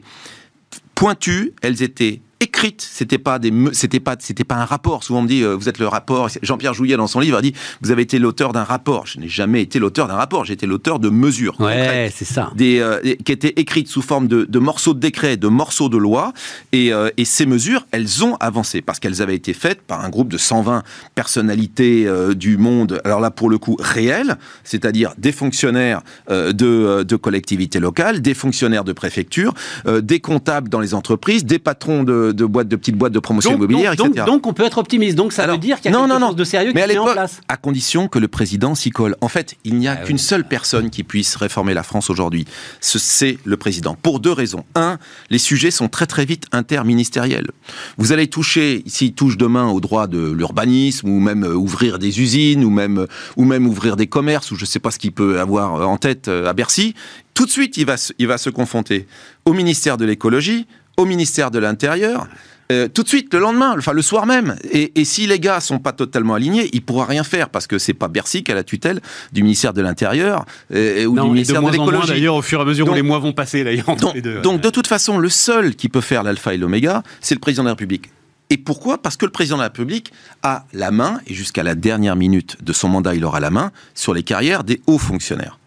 pointues, 0.94 1.52
elles 1.60 1.82
étaient 1.82 2.20
écrite. 2.56 2.86
C'était 2.90 3.18
pas 3.18 3.38
des, 3.38 3.52
c'était 3.72 4.00
pas, 4.00 4.16
c'était 4.18 4.44
pas 4.44 4.54
un 4.56 4.64
rapport. 4.64 5.04
Souvent 5.04 5.18
on 5.20 5.22
me 5.22 5.28
dit, 5.28 5.42
euh, 5.42 5.54
vous 5.54 5.68
êtes 5.68 5.78
le 5.78 5.86
rapport. 5.86 6.28
Jean-Pierre 6.42 6.72
Jouillet 6.72 6.96
dans 6.96 7.06
son 7.06 7.20
livre 7.20 7.36
a 7.36 7.42
dit, 7.42 7.52
vous 7.82 7.90
avez 7.90 8.02
été 8.02 8.18
l'auteur 8.18 8.52
d'un 8.52 8.64
rapport. 8.64 9.06
Je 9.06 9.18
n'ai 9.18 9.28
jamais 9.28 9.60
été 9.62 9.78
l'auteur 9.78 10.08
d'un 10.08 10.14
rapport. 10.14 10.44
J'ai 10.46 10.54
été 10.54 10.66
l'auteur 10.66 10.98
de 10.98 11.10
mesures. 11.10 11.60
Ouais, 11.60 12.10
c'est 12.14 12.24
ça. 12.24 12.50
Des, 12.56 12.80
euh, 12.80 13.00
qui 13.24 13.32
étaient 13.32 13.52
écrites 13.56 13.88
sous 13.88 14.00
forme 14.00 14.26
de, 14.26 14.44
de, 14.44 14.58
morceaux 14.58 14.94
de 14.94 15.00
décret, 15.00 15.36
de 15.36 15.48
morceaux 15.48 15.88
de 15.90 15.98
loi. 15.98 16.32
Et, 16.72 16.92
euh, 16.92 17.10
et 17.18 17.26
ces 17.26 17.44
mesures, 17.44 17.86
elles 17.90 18.24
ont 18.24 18.36
avancé 18.36 18.80
parce 18.80 19.00
qu'elles 19.00 19.20
avaient 19.20 19.36
été 19.36 19.52
faites 19.52 19.82
par 19.82 20.02
un 20.02 20.08
groupe 20.08 20.28
de 20.28 20.38
120 20.38 20.82
personnalités 21.14 22.08
du 22.34 22.56
monde. 22.56 23.00
Alors 23.04 23.20
là, 23.20 23.30
pour 23.30 23.50
le 23.50 23.58
coup, 23.58 23.76
réel, 23.78 24.36
c'est-à-dire 24.64 25.12
des 25.18 25.32
fonctionnaires 25.32 26.00
de, 26.28 27.02
de 27.02 27.16
collectivités 27.16 27.80
locales, 27.80 28.22
des 28.22 28.34
fonctionnaires 28.34 28.84
de 28.84 28.92
préfecture, 28.92 29.52
des 29.86 30.20
comptables 30.20 30.68
dans 30.68 30.80
les 30.80 30.94
entreprises, 30.94 31.44
des 31.44 31.58
patrons 31.58 32.02
de 32.02 32.32
de, 32.32 32.45
boîtes, 32.46 32.68
de 32.68 32.76
petites 32.76 32.96
boîtes 32.96 33.12
de 33.12 33.18
promotion 33.18 33.54
immobilière, 33.54 33.92
etc. 33.92 34.24
Donc, 34.26 34.46
on 34.46 34.52
peut 34.52 34.64
être 34.64 34.78
optimiste. 34.78 35.16
Donc 35.16 35.32
ça 35.32 35.46
veut 35.46 35.58
dire 35.58 35.80
qu'il 35.80 35.90
y 35.90 35.94
a 35.94 35.98
quelque 35.98 36.20
chose 36.20 36.36
de 36.36 36.44
sérieux 36.44 36.72
qui 36.72 36.78
est 36.78 36.98
en 36.98 37.12
place. 37.12 37.40
À 37.48 37.56
condition 37.56 38.08
que 38.08 38.18
le 38.18 38.28
président 38.28 38.74
s'y 38.74 38.90
colle. 38.90 39.16
En 39.20 39.28
fait, 39.28 39.56
il 39.64 39.76
n'y 39.76 39.88
a 39.88 39.98
ah 40.00 40.04
qu'une 40.04 40.18
seule 40.18 40.44
personne 40.44 40.90
qui 40.90 41.04
puisse 41.04 41.36
réformer 41.36 41.74
la 41.74 41.82
France 41.82 42.10
aujourd'hui. 42.10 42.46
C'est 42.80 43.38
le 43.44 43.56
président. 43.56 43.96
Pour 44.00 44.20
deux 44.20 44.32
raisons. 44.32 44.64
Un, 44.74 44.98
les 45.30 45.38
sujets 45.38 45.70
sont 45.70 45.88
très 45.88 46.06
très 46.06 46.24
vite 46.24 46.46
interministériels. 46.52 47.50
Vous 47.96 48.12
allez 48.12 48.28
toucher, 48.28 48.82
s'il 48.86 49.14
touche 49.14 49.36
demain 49.36 49.68
au 49.68 49.80
droit 49.80 50.06
de 50.06 50.30
l'urbanisme, 50.30 51.08
ou 51.08 51.20
même 51.20 51.44
euh, 51.44 51.54
ouvrir 51.54 51.98
des 51.98 52.20
usines, 52.20 52.64
ou 52.64 52.70
même, 52.70 53.06
ou 53.36 53.44
même 53.44 53.66
ouvrir 53.66 53.96
des 53.96 54.06
commerces, 54.06 54.50
ou 54.50 54.56
je 54.56 54.62
ne 54.62 54.66
sais 54.66 54.78
pas 54.78 54.90
ce 54.90 54.98
qu'il 54.98 55.12
peut 55.12 55.40
avoir 55.40 55.88
en 55.88 55.96
tête 55.96 56.28
euh, 56.28 56.48
à 56.48 56.52
Bercy, 56.52 56.94
tout 57.34 57.44
de 57.44 57.50
suite, 57.50 57.76
il 57.76 57.84
va, 57.84 57.96
il 58.18 58.26
va 58.26 58.38
se 58.38 58.48
confronter 58.48 59.06
au 59.44 59.52
ministère 59.52 59.98
de 59.98 60.06
l'écologie, 60.06 60.66
au 60.96 61.04
ministère 61.04 61.50
de 61.50 61.58
l'Intérieur. 61.58 62.26
Euh, 62.72 62.88
tout 62.88 63.04
de 63.04 63.08
suite, 63.08 63.32
le 63.32 63.40
lendemain, 63.40 63.74
enfin 63.78 63.92
le 63.92 64.02
soir 64.02 64.26
même. 64.26 64.56
Et, 64.72 65.04
si 65.04 65.26
les 65.26 65.38
gars 65.38 65.60
sont 65.60 65.78
pas 65.78 65.92
totalement 65.92 66.34
alignés, 66.34 66.68
il 66.72 66.82
pourra 66.82 67.04
rien 67.04 67.22
faire 67.22 67.48
parce 67.48 67.66
que 67.66 67.78
c'est 67.78 67.94
pas 67.94 68.08
Bercy 68.08 68.42
qui 68.42 68.50
a 68.50 68.56
la 68.56 68.64
tutelle 68.64 69.00
du 69.32 69.42
ministère 69.42 69.72
de 69.72 69.82
l'Intérieur 69.82 70.44
euh, 70.74 71.04
ou 71.04 71.18
du 71.18 71.28
ministère 71.28 71.62
de, 71.62 71.70
l'écologie. 71.70 72.08
D'ailleurs, 72.08 72.34
au 72.34 72.42
fur 72.42 72.58
et 72.58 72.62
à 72.62 72.64
mesure 72.64 72.88
où 72.88 72.94
les 72.94 73.02
mois 73.02 73.20
vont 73.20 73.32
passer, 73.32 73.62
donc, 73.86 74.16
donc 74.42 74.60
de 74.60 74.70
toute 74.70 74.88
façon, 74.88 75.18
le 75.18 75.28
seul 75.28 75.76
qui 75.76 75.88
peut 75.88 76.00
faire 76.00 76.24
l'alpha 76.24 76.54
et 76.54 76.56
l'oméga, 76.56 77.02
c'est 77.20 77.34
le 77.34 77.40
président 77.40 77.62
de 77.62 77.68
la 77.68 77.74
République. 77.74 78.10
Et 78.50 78.58
pourquoi? 78.58 78.98
Parce 78.98 79.16
que 79.16 79.26
le 79.26 79.32
président 79.32 79.56
de 79.56 79.62
la 79.62 79.68
République 79.68 80.12
a 80.42 80.66
la 80.72 80.90
main, 80.90 81.20
et 81.26 81.34
jusqu'à 81.34 81.62
la 81.62 81.74
dernière 81.74 82.16
minute 82.16 82.62
de 82.62 82.72
son 82.72 82.88
mandat, 82.88 83.14
il 83.14 83.24
aura 83.24 83.40
la 83.40 83.50
main, 83.50 83.72
sur 83.94 84.14
les 84.14 84.22
carrières 84.22 84.62
des 84.64 84.80
hauts 84.86 84.98
fonctionnaires. 84.98 85.58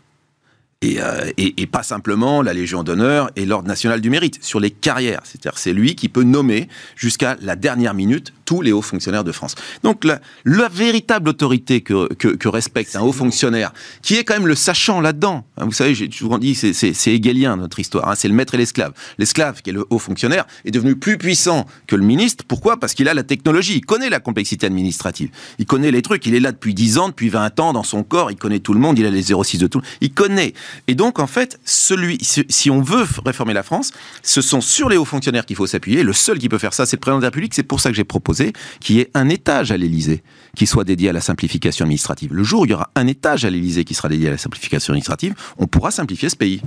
Euh, 0.85 1.29
et, 1.35 1.61
et, 1.61 1.67
pas 1.67 1.83
simplement 1.83 2.41
la 2.41 2.53
Légion 2.53 2.83
d'honneur 2.83 3.31
et 3.35 3.45
l'Ordre 3.45 3.67
national 3.67 3.99
du 3.99 4.09
mérite, 4.09 4.41
sur 4.41 4.61
les 4.61 4.71
carrières. 4.71 5.19
C'est-à-dire 5.25 5.57
c'est 5.57 5.73
lui 5.73 5.93
qui 5.93 6.07
peut 6.07 6.23
nommer 6.23 6.69
jusqu'à 6.95 7.35
la 7.41 7.57
dernière 7.57 7.93
minute 7.93 8.31
tous 8.49 8.63
les 8.63 8.71
hauts 8.71 8.81
fonctionnaires 8.81 9.23
de 9.23 9.31
France. 9.31 9.53
Donc 9.83 10.03
la, 10.03 10.19
la 10.43 10.69
véritable 10.69 11.29
autorité 11.29 11.81
que, 11.81 12.11
que, 12.15 12.29
que, 12.29 12.47
respecte 12.47 12.95
un 12.95 13.01
haut 13.01 13.11
fonctionnaire, 13.11 13.71
qui 14.01 14.15
est 14.15 14.23
quand 14.23 14.33
même 14.33 14.47
le 14.47 14.55
sachant 14.55 15.01
là-dedans, 15.01 15.45
hein, 15.57 15.65
vous 15.65 15.71
savez, 15.71 15.93
j'ai 15.93 16.09
toujours 16.09 16.39
dit, 16.39 16.55
c'est 16.55 17.13
hegelien 17.13 17.57
notre 17.57 17.79
histoire, 17.79 18.09
hein, 18.09 18.15
c'est 18.15 18.27
le 18.27 18.33
maître 18.33 18.55
et 18.55 18.57
l'esclave. 18.57 18.93
L'esclave, 19.19 19.61
qui 19.61 19.69
est 19.69 19.73
le 19.73 19.85
haut 19.91 19.99
fonctionnaire, 19.99 20.47
est 20.65 20.71
devenu 20.71 20.95
plus 20.95 21.19
puissant 21.19 21.67
que 21.85 21.95
le 21.95 22.03
ministre. 22.03 22.43
Pourquoi? 22.47 22.79
Parce 22.79 22.95
qu'il 22.95 23.07
a 23.07 23.13
la 23.13 23.21
technologie, 23.21 23.75
il 23.75 23.85
connaît 23.85 24.09
la 24.09 24.19
complexité 24.19 24.65
administrative, 24.65 25.29
il 25.59 25.67
connaît 25.67 25.91
les 25.91 26.01
trucs, 26.01 26.25
il 26.25 26.33
est 26.33 26.39
là 26.39 26.51
depuis 26.51 26.73
10 26.73 26.97
ans, 26.97 27.09
depuis 27.09 27.29
20 27.29 27.59
ans 27.59 27.71
dans 27.71 27.83
son 27.83 28.01
corps, 28.01 28.31
il 28.31 28.37
connaît 28.37 28.61
tout 28.61 28.73
le 28.73 28.79
monde, 28.79 28.97
il 28.97 29.05
a 29.05 29.11
les 29.11 29.31
06 29.31 29.59
de 29.59 29.67
tout, 29.67 29.83
il 30.01 30.11
connaît. 30.11 30.55
Et 30.87 30.95
donc, 30.95 31.19
en 31.19 31.27
fait, 31.27 31.59
celui, 31.65 32.17
si 32.23 32.71
on 32.71 32.81
veut 32.81 33.05
réformer 33.23 33.53
la 33.53 33.61
France, 33.61 33.91
ce 34.23 34.41
sont 34.41 34.59
sur 34.59 34.89
les 34.89 34.97
hauts 34.97 35.05
fonctionnaires 35.05 35.45
qu'il 35.45 35.55
faut 35.55 35.67
s'appuyer. 35.67 36.01
Le 36.01 36.13
seul 36.13 36.39
qui 36.39 36.49
peut 36.49 36.57
faire 36.57 36.73
ça, 36.73 36.87
c'est 36.87 36.95
le 36.95 37.01
président 37.01 37.19
de 37.19 37.23
la 37.23 37.27
République. 37.27 37.53
C'est 37.53 37.61
pour 37.61 37.79
ça 37.79 37.91
que 37.91 37.95
j'ai 37.95 38.03
proposé 38.03 38.38
qu'il 38.79 38.97
y 38.97 38.99
ait 38.99 39.09
un 39.13 39.29
étage 39.29 39.71
à 39.71 39.77
l'Élysée 39.77 40.23
qui 40.55 40.65
soit 40.65 40.83
dédié 40.83 41.09
à 41.09 41.13
la 41.13 41.21
simplification 41.21 41.83
administrative. 41.85 42.33
Le 42.33 42.43
jour 42.43 42.61
où 42.61 42.65
il 42.65 42.71
y 42.71 42.73
aura 42.73 42.89
un 42.95 43.07
étage 43.07 43.45
à 43.45 43.49
l'Élysée 43.49 43.85
qui 43.85 43.93
sera 43.93 44.09
dédié 44.09 44.27
à 44.27 44.31
la 44.31 44.37
simplification 44.37 44.91
administrative, 44.91 45.35
on 45.57 45.67
pourra 45.67 45.91
simplifier 45.91 46.29
ce 46.29 46.35
pays. 46.35 46.61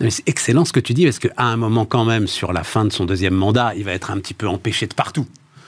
C'est 0.00 0.28
excellent 0.28 0.64
ce 0.64 0.72
que 0.72 0.80
tu 0.80 0.92
dis, 0.92 1.04
parce 1.04 1.18
qu'à 1.18 1.30
un 1.38 1.56
moment 1.56 1.86
quand 1.86 2.04
même, 2.04 2.26
sur 2.26 2.52
la 2.52 2.64
fin 2.64 2.84
de 2.84 2.92
son 2.92 3.04
deuxième 3.04 3.34
mandat, 3.34 3.74
il 3.76 3.84
va 3.84 3.92
être 3.92 4.10
un 4.10 4.18
petit 4.18 4.34
peu 4.34 4.48
empêché 4.48 4.86
de 4.86 4.94
partout 4.94 5.26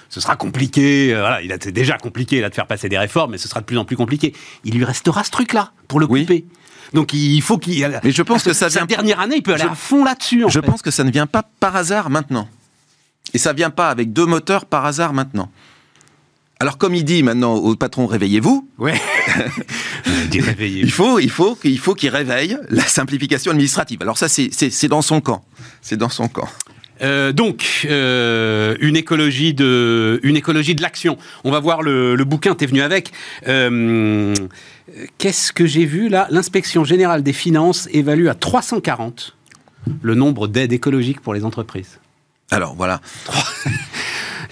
ce 0.08 0.20
sera 0.20 0.36
compliqué. 0.36 1.12
Euh, 1.12 1.20
voilà, 1.20 1.42
il 1.42 1.52
a 1.52 1.58
déjà 1.58 1.98
compliqué 1.98 2.40
là 2.40 2.48
de 2.48 2.54
faire 2.54 2.66
passer 2.66 2.88
des 2.88 2.98
réformes, 2.98 3.32
mais 3.32 3.38
ce 3.38 3.48
sera 3.48 3.60
de 3.60 3.66
plus 3.66 3.78
en 3.78 3.84
plus 3.84 3.96
compliqué. 3.96 4.34
Il 4.64 4.74
lui 4.74 4.84
restera 4.84 5.24
ce 5.24 5.30
truc-là 5.30 5.72
pour 5.88 6.00
le 6.00 6.06
couper. 6.06 6.44
Donc 6.92 7.12
il 7.12 7.42
faut 7.42 7.58
qu'il. 7.58 8.00
Mais 8.04 8.12
je 8.12 8.22
pense 8.22 8.42
que 8.42 8.52
ça 8.52 8.68
vient. 8.68 8.80
Sa 8.80 8.86
dernière 8.86 9.20
année, 9.20 9.36
il 9.36 9.42
peut 9.42 9.54
aller 9.54 9.64
à 9.64 9.74
fond 9.74 10.04
là-dessus. 10.04 10.44
Je 10.48 10.60
pense 10.60 10.82
que 10.82 10.90
ça 10.90 11.04
ne 11.04 11.10
vient 11.10 11.26
pas 11.26 11.42
par 11.60 11.74
hasard 11.74 12.10
maintenant. 12.10 12.48
Et 13.36 13.38
ça 13.38 13.52
vient 13.52 13.68
pas 13.68 13.90
avec 13.90 14.14
deux 14.14 14.24
moteurs 14.24 14.64
par 14.64 14.86
hasard 14.86 15.12
maintenant. 15.12 15.50
Alors 16.58 16.78
comme 16.78 16.94
il 16.94 17.04
dit 17.04 17.22
maintenant 17.22 17.52
au 17.52 17.76
patron 17.76 18.06
réveillez-vous. 18.06 18.66
Ouais. 18.78 18.98
il 20.32 20.90
faut 20.90 21.18
il 21.18 21.28
faut 21.28 21.54
qu'il 21.54 21.78
faut 21.78 21.94
qu'il 21.94 22.08
réveille 22.08 22.56
la 22.70 22.84
simplification 22.84 23.50
administrative. 23.50 24.00
Alors 24.00 24.16
ça 24.16 24.28
c'est 24.30 24.88
dans 24.88 25.02
son 25.02 25.20
camp. 25.20 25.44
C'est 25.82 25.98
dans 25.98 26.08
son 26.08 26.28
camp. 26.28 26.48
Euh, 27.02 27.32
donc, 27.32 27.86
euh, 27.90 28.74
une 28.80 28.96
écologie 28.96 29.52
de, 29.52 30.18
une 30.22 30.36
écologie 30.38 30.74
de 30.74 30.80
l'action. 30.80 31.18
On 31.44 31.50
va 31.50 31.60
voir 31.60 31.82
le, 31.82 32.14
le 32.14 32.24
bouquin. 32.24 32.54
T'es 32.54 32.64
venu 32.64 32.80
avec. 32.80 33.12
Euh, 33.48 34.34
Qu'est-ce 35.18 35.52
que 35.52 35.66
j'ai 35.66 35.84
vu 35.84 36.08
là? 36.08 36.26
L'inspection 36.30 36.84
générale 36.84 37.22
des 37.22 37.34
finances 37.34 37.86
évalue 37.92 38.28
à 38.28 38.34
340 38.34 39.36
le 40.00 40.14
nombre 40.14 40.48
d'aides 40.48 40.72
écologiques 40.72 41.20
pour 41.20 41.34
les 41.34 41.44
entreprises. 41.44 42.00
Alors 42.50 42.74
voilà. 42.74 43.00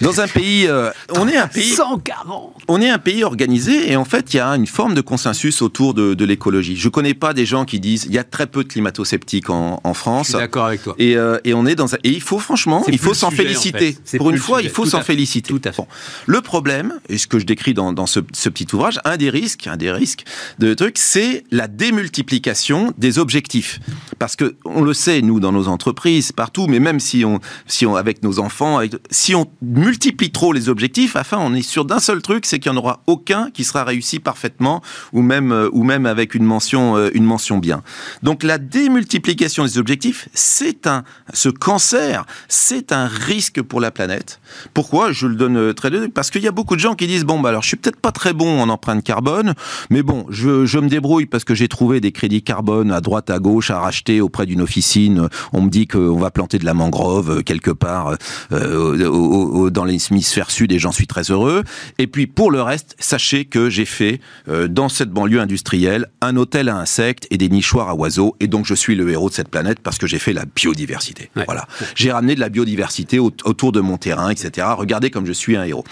Dans 0.01 0.19
un 0.19 0.27
pays, 0.27 0.69
on 1.15 1.27
est 1.27 1.37
un 1.37 1.47
pays. 1.47 1.73
140 1.73 2.54
on 2.67 2.81
est 2.81 2.89
un 2.89 2.97
pays 2.97 3.23
organisé 3.23 3.91
et 3.91 3.95
en 3.95 4.05
fait, 4.05 4.33
il 4.33 4.37
y 4.37 4.39
a 4.39 4.49
une 4.49 4.67
forme 4.67 4.93
de 4.93 5.01
consensus 5.01 5.61
autour 5.61 5.93
de, 5.93 6.25
l'écologie. 6.25 6.75
Je 6.75 6.89
connais 6.89 7.13
pas 7.13 7.33
des 7.33 7.45
gens 7.45 7.65
qui 7.65 7.79
disent 7.79 8.05
il 8.05 8.13
y 8.13 8.17
a 8.17 8.23
très 8.23 8.47
peu 8.47 8.63
de 8.63 8.69
climato-sceptiques 8.69 9.49
en, 9.49 9.93
France. 9.93 10.27
Je 10.27 10.31
suis 10.31 10.39
d'accord 10.39 10.65
avec 10.65 10.83
toi. 10.83 10.95
Et, 10.97 11.15
euh, 11.15 11.37
et, 11.43 11.53
on 11.53 11.65
est 11.65 11.75
dans 11.75 11.93
un, 11.93 11.97
et 12.03 12.09
il 12.09 12.21
faut 12.21 12.39
franchement, 12.39 12.83
il 12.87 12.97
faut 12.97 13.13
s'en 13.13 13.31
féliciter. 13.31 13.95
Pour 14.17 14.31
une 14.31 14.37
fois, 14.37 14.61
il 14.61 14.69
faut 14.69 14.85
s'en 14.85 15.01
féliciter. 15.01 15.53
Tout 15.53 15.61
à 15.63 15.71
fait. 15.71 15.83
Le 16.25 16.41
problème, 16.41 16.99
et 17.07 17.17
ce 17.17 17.27
que 17.27 17.39
je 17.39 17.45
décris 17.45 17.73
dans, 17.73 17.93
dans 17.93 18.07
ce, 18.07 18.19
ce, 18.33 18.49
petit 18.49 18.67
ouvrage, 18.73 18.99
un 19.05 19.17
des 19.17 19.29
risques, 19.29 19.67
un 19.67 19.77
des 19.77 19.91
risques 19.91 20.25
de 20.59 20.73
trucs, 20.73 20.97
c'est 20.97 21.43
la 21.51 21.67
démultiplication 21.67 22.93
des 22.97 23.19
objectifs. 23.19 23.79
Parce 24.19 24.35
que 24.35 24.55
on 24.65 24.81
le 24.81 24.93
sait, 24.93 25.21
nous, 25.21 25.39
dans 25.39 25.51
nos 25.51 25.67
entreprises, 25.67 26.31
partout, 26.31 26.67
mais 26.67 26.79
même 26.79 26.99
si 26.99 27.23
on, 27.23 27.39
si 27.67 27.85
on 27.85 27.95
avec 27.95 28.23
nos 28.23 28.39
enfants, 28.39 28.77
avec, 28.79 28.93
si 29.11 29.35
on 29.35 29.47
multiplie 29.61 30.31
trop 30.31 30.53
les 30.53 30.69
objectifs, 30.69 31.15
enfin, 31.15 31.37
on 31.39 31.53
est 31.53 31.61
sûr 31.61 31.85
d'un 31.85 31.99
seul 31.99 32.21
truc, 32.21 32.45
c'est 32.45 32.54
qu'il 32.59 32.71
n'y 32.71 32.77
en 32.77 32.81
aura 32.81 33.01
aucun 33.07 33.49
qui 33.51 33.63
sera 33.63 33.83
réussi 33.83 34.19
parfaitement 34.19 34.81
ou 35.13 35.21
même, 35.21 35.51
euh, 35.51 35.69
ou 35.71 35.83
même 35.83 36.05
avec 36.05 36.35
une 36.35 36.43
mention, 36.43 36.97
euh, 36.97 37.09
une 37.13 37.23
mention 37.23 37.57
bien. 37.57 37.81
Donc 38.23 38.43
la 38.43 38.57
démultiplication 38.57 39.63
des 39.63 39.77
objectifs, 39.77 40.29
c'est 40.33 40.87
un, 40.87 41.03
ce 41.33 41.49
cancer, 41.49 42.25
c'est 42.47 42.91
un 42.91 43.07
risque 43.07 43.61
pour 43.61 43.79
la 43.79 43.91
planète. 43.91 44.39
Pourquoi? 44.73 45.11
Je 45.11 45.27
le 45.27 45.35
donne 45.35 45.57
euh, 45.57 45.73
très 45.73 45.89
bien 45.89 46.09
parce 46.09 46.31
qu'il 46.31 46.43
y 46.43 46.47
a 46.47 46.51
beaucoup 46.51 46.75
de 46.75 46.81
gens 46.81 46.95
qui 46.95 47.07
disent 47.07 47.25
bon 47.25 47.39
bah 47.39 47.49
alors 47.49 47.61
je 47.61 47.69
suis 47.69 47.77
peut-être 47.77 47.99
pas 47.99 48.11
très 48.11 48.33
bon 48.33 48.61
en 48.61 48.69
empreinte 48.69 49.03
carbone, 49.03 49.53
mais 49.89 50.03
bon 50.03 50.25
je, 50.29 50.65
je 50.65 50.79
me 50.79 50.89
débrouille 50.89 51.25
parce 51.25 51.43
que 51.43 51.55
j'ai 51.55 51.67
trouvé 51.67 52.01
des 52.01 52.11
crédits 52.11 52.43
carbone 52.43 52.91
à 52.91 53.01
droite 53.01 53.29
à 53.29 53.39
gauche 53.39 53.71
à 53.71 53.79
racheter 53.79 54.21
auprès 54.21 54.45
d'une 54.45 54.61
officine. 54.61 55.29
On 55.53 55.61
me 55.61 55.69
dit 55.69 55.87
qu'on 55.87 56.17
va 56.17 56.31
planter 56.31 56.57
de 56.57 56.65
la 56.65 56.73
mangrove 56.73 57.43
quelque 57.43 57.71
part 57.71 58.15
dans 58.49 59.85
l'hémisphère 59.85 60.51
sud 60.51 60.71
et 60.71 60.79
j'en 60.79 60.91
suis 60.91 61.07
très 61.07 61.23
heureux. 61.23 61.63
Et 61.97 62.07
puis 62.07 62.27
pour 62.27 62.44
le 62.49 62.61
reste, 62.61 62.95
sachez 62.99 63.45
que 63.45 63.69
j'ai 63.69 63.85
fait 63.85 64.19
euh, 64.47 64.67
dans 64.67 64.89
cette 64.89 65.09
banlieue 65.09 65.39
industrielle 65.39 66.07
un 66.21 66.35
hôtel 66.37 66.69
à 66.69 66.77
insectes 66.77 67.27
et 67.31 67.37
des 67.37 67.49
nichoirs 67.49 67.89
à 67.89 67.95
oiseaux 67.95 68.35
et 68.39 68.47
donc 68.47 68.65
je 68.65 68.73
suis 68.73 68.95
le 68.95 69.09
héros 69.09 69.29
de 69.29 69.33
cette 69.33 69.49
planète 69.49 69.79
parce 69.79 69.97
que 69.97 70.07
j'ai 70.07 70.19
fait 70.19 70.33
la 70.33 70.45
biodiversité. 70.45 71.29
Voilà. 71.45 71.67
J'ai 71.95 72.11
ramené 72.11 72.35
de 72.35 72.39
la 72.39 72.49
biodiversité 72.49 73.19
autour 73.19 73.71
de 73.71 73.79
mon 73.79 73.97
terrain, 73.97 74.29
etc. 74.29 74.67
Regardez 74.77 75.09
comme 75.09 75.25
je 75.25 75.33
suis 75.33 75.55
un 75.55 75.63
héros. 75.63 75.83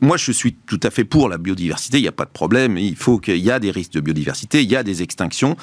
moi, 0.00 0.16
je 0.16 0.32
suis 0.32 0.54
tout 0.54 0.80
à 0.82 0.90
fait 0.90 1.04
pour 1.04 1.28
la 1.28 1.38
biodiversité. 1.38 1.98
Il 1.98 2.02
n'y 2.02 2.08
a 2.08 2.12
pas 2.12 2.24
de 2.24 2.30
problème. 2.30 2.78
Il 2.78 2.96
faut 2.96 3.18
qu'il 3.18 3.38
y 3.38 3.50
a 3.50 3.58
des 3.58 3.70
risques 3.70 3.92
de 3.92 4.00
biodiversité. 4.00 4.62
Il 4.62 4.70
y 4.70 4.76
a 4.76 4.82
des 4.82 5.02
extinctions 5.02 5.56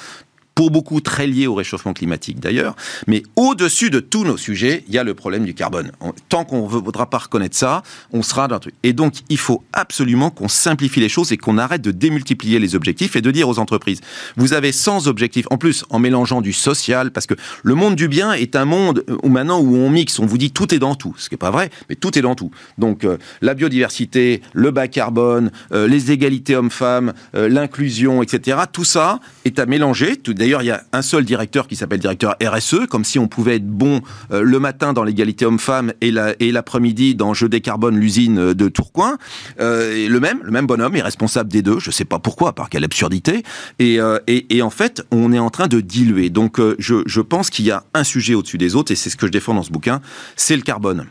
pour 0.54 0.70
beaucoup 0.70 1.00
très 1.00 1.26
lié 1.26 1.46
au 1.46 1.54
réchauffement 1.54 1.92
climatique 1.92 2.40
d'ailleurs. 2.40 2.76
Mais 3.06 3.22
au-dessus 3.36 3.90
de 3.90 4.00
tous 4.00 4.24
nos 4.24 4.36
sujets, 4.36 4.84
il 4.88 4.94
y 4.94 4.98
a 4.98 5.04
le 5.04 5.14
problème 5.14 5.44
du 5.44 5.54
carbone. 5.54 5.92
tant 6.28 6.44
qu'on 6.44 6.62
ne 6.62 6.68
voudra 6.68 7.08
pas 7.08 7.18
reconnaître 7.18 7.56
ça, 7.56 7.82
on 8.12 8.22
sera 8.22 8.48
dans 8.48 8.56
un 8.56 8.58
truc. 8.58 8.74
Et 8.82 8.92
donc, 8.92 9.14
il 9.28 9.38
faut 9.38 9.64
absolument 9.72 10.30
qu'on 10.30 10.48
simplifie 10.48 11.00
les 11.00 11.08
choses 11.08 11.32
et 11.32 11.36
qu'on 11.36 11.58
arrête 11.58 11.82
de 11.82 11.90
démultiplier 11.90 12.58
les 12.58 12.74
objectifs 12.74 13.16
et 13.16 13.20
de 13.20 13.30
dire 13.30 13.48
aux 13.48 13.58
entreprises, 13.58 14.00
vous 14.36 14.52
avez 14.52 14.72
100 14.72 15.06
objectifs. 15.06 15.46
En 15.50 15.58
plus, 15.58 15.84
en 15.90 15.98
mélangeant 15.98 16.40
du 16.40 16.52
social, 16.52 17.10
parce 17.10 17.26
que 17.26 17.34
le 17.62 17.74
monde 17.74 17.96
du 17.96 18.08
bien 18.08 18.32
est 18.32 18.56
un 18.56 18.64
monde 18.64 19.04
où 19.22 19.28
maintenant 19.28 19.60
où 19.60 19.76
on 19.76 19.90
mixe, 19.90 20.18
on 20.18 20.26
vous 20.26 20.38
dit 20.38 20.50
tout 20.50 20.74
est 20.74 20.78
dans 20.78 20.94
tout. 20.94 21.14
Ce 21.18 21.28
qui 21.28 21.34
n'est 21.34 21.38
pas 21.38 21.50
vrai, 21.50 21.70
mais 21.88 21.94
tout 21.94 22.18
est 22.18 22.22
dans 22.22 22.34
tout. 22.34 22.50
Donc, 22.78 23.04
euh, 23.04 23.18
la 23.40 23.54
biodiversité, 23.54 24.42
le 24.52 24.70
bas 24.70 24.88
carbone, 24.88 25.50
euh, 25.72 25.86
les 25.86 26.12
égalités 26.12 26.56
hommes-femmes, 26.56 27.12
euh, 27.34 27.48
l'inclusion, 27.48 28.22
etc. 28.22 28.58
Tout 28.72 28.84
ça 28.84 29.20
est 29.44 29.58
à 29.58 29.66
mélanger. 29.66 30.16
D'ailleurs, 30.42 30.62
il 30.64 30.66
y 30.66 30.72
a 30.72 30.82
un 30.92 31.02
seul 31.02 31.24
directeur 31.24 31.68
qui 31.68 31.76
s'appelle 31.76 32.00
directeur 32.00 32.34
RSE, 32.42 32.88
comme 32.90 33.04
si 33.04 33.20
on 33.20 33.28
pouvait 33.28 33.54
être 33.54 33.68
bon 33.68 34.00
euh, 34.32 34.42
le 34.42 34.58
matin 34.58 34.92
dans 34.92 35.04
l'égalité 35.04 35.46
homme-femme 35.46 35.92
et 36.00 36.10
l'après-midi 36.10 37.14
dans 37.14 37.32
Je 37.32 37.46
décarbone 37.46 37.96
l'usine 37.96 38.38
euh, 38.38 38.52
de 38.52 38.68
Tourcoing. 38.68 39.18
Euh, 39.60 40.08
le 40.08 40.18
même, 40.18 40.40
le 40.42 40.50
même 40.50 40.66
bonhomme 40.66 40.96
est 40.96 41.02
responsable 41.02 41.48
des 41.48 41.62
deux. 41.62 41.78
Je 41.78 41.90
ne 41.90 41.92
sais 41.92 42.04
pas 42.04 42.18
pourquoi, 42.18 42.56
par 42.56 42.70
quelle 42.70 42.82
absurdité. 42.82 43.44
Et, 43.78 44.00
en 44.00 44.70
fait, 44.70 45.06
on 45.12 45.32
est 45.32 45.38
en 45.38 45.50
train 45.50 45.68
de 45.68 45.80
diluer. 45.80 46.28
Donc, 46.28 46.60
je, 46.80 47.20
pense 47.20 47.48
qu'il 47.48 47.64
y 47.64 47.70
a 47.70 47.84
un 47.94 48.02
sujet 48.02 48.34
au-dessus 48.34 48.58
des 48.58 48.74
autres, 48.74 48.90
et 48.90 48.96
c'est 48.96 49.10
ce 49.10 49.16
que 49.16 49.28
je 49.28 49.32
défends 49.32 49.54
dans 49.54 49.62
ce 49.62 49.70
bouquin, 49.70 50.00
c'est 50.34 50.56
le 50.56 50.62
carbone. 50.62 51.06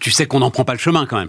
tu 0.00 0.10
sais 0.10 0.24
qu'on 0.24 0.38
n'en 0.38 0.50
prend 0.50 0.64
pas 0.64 0.72
le 0.72 0.78
chemin 0.78 1.04
quand 1.04 1.18
même 1.18 1.28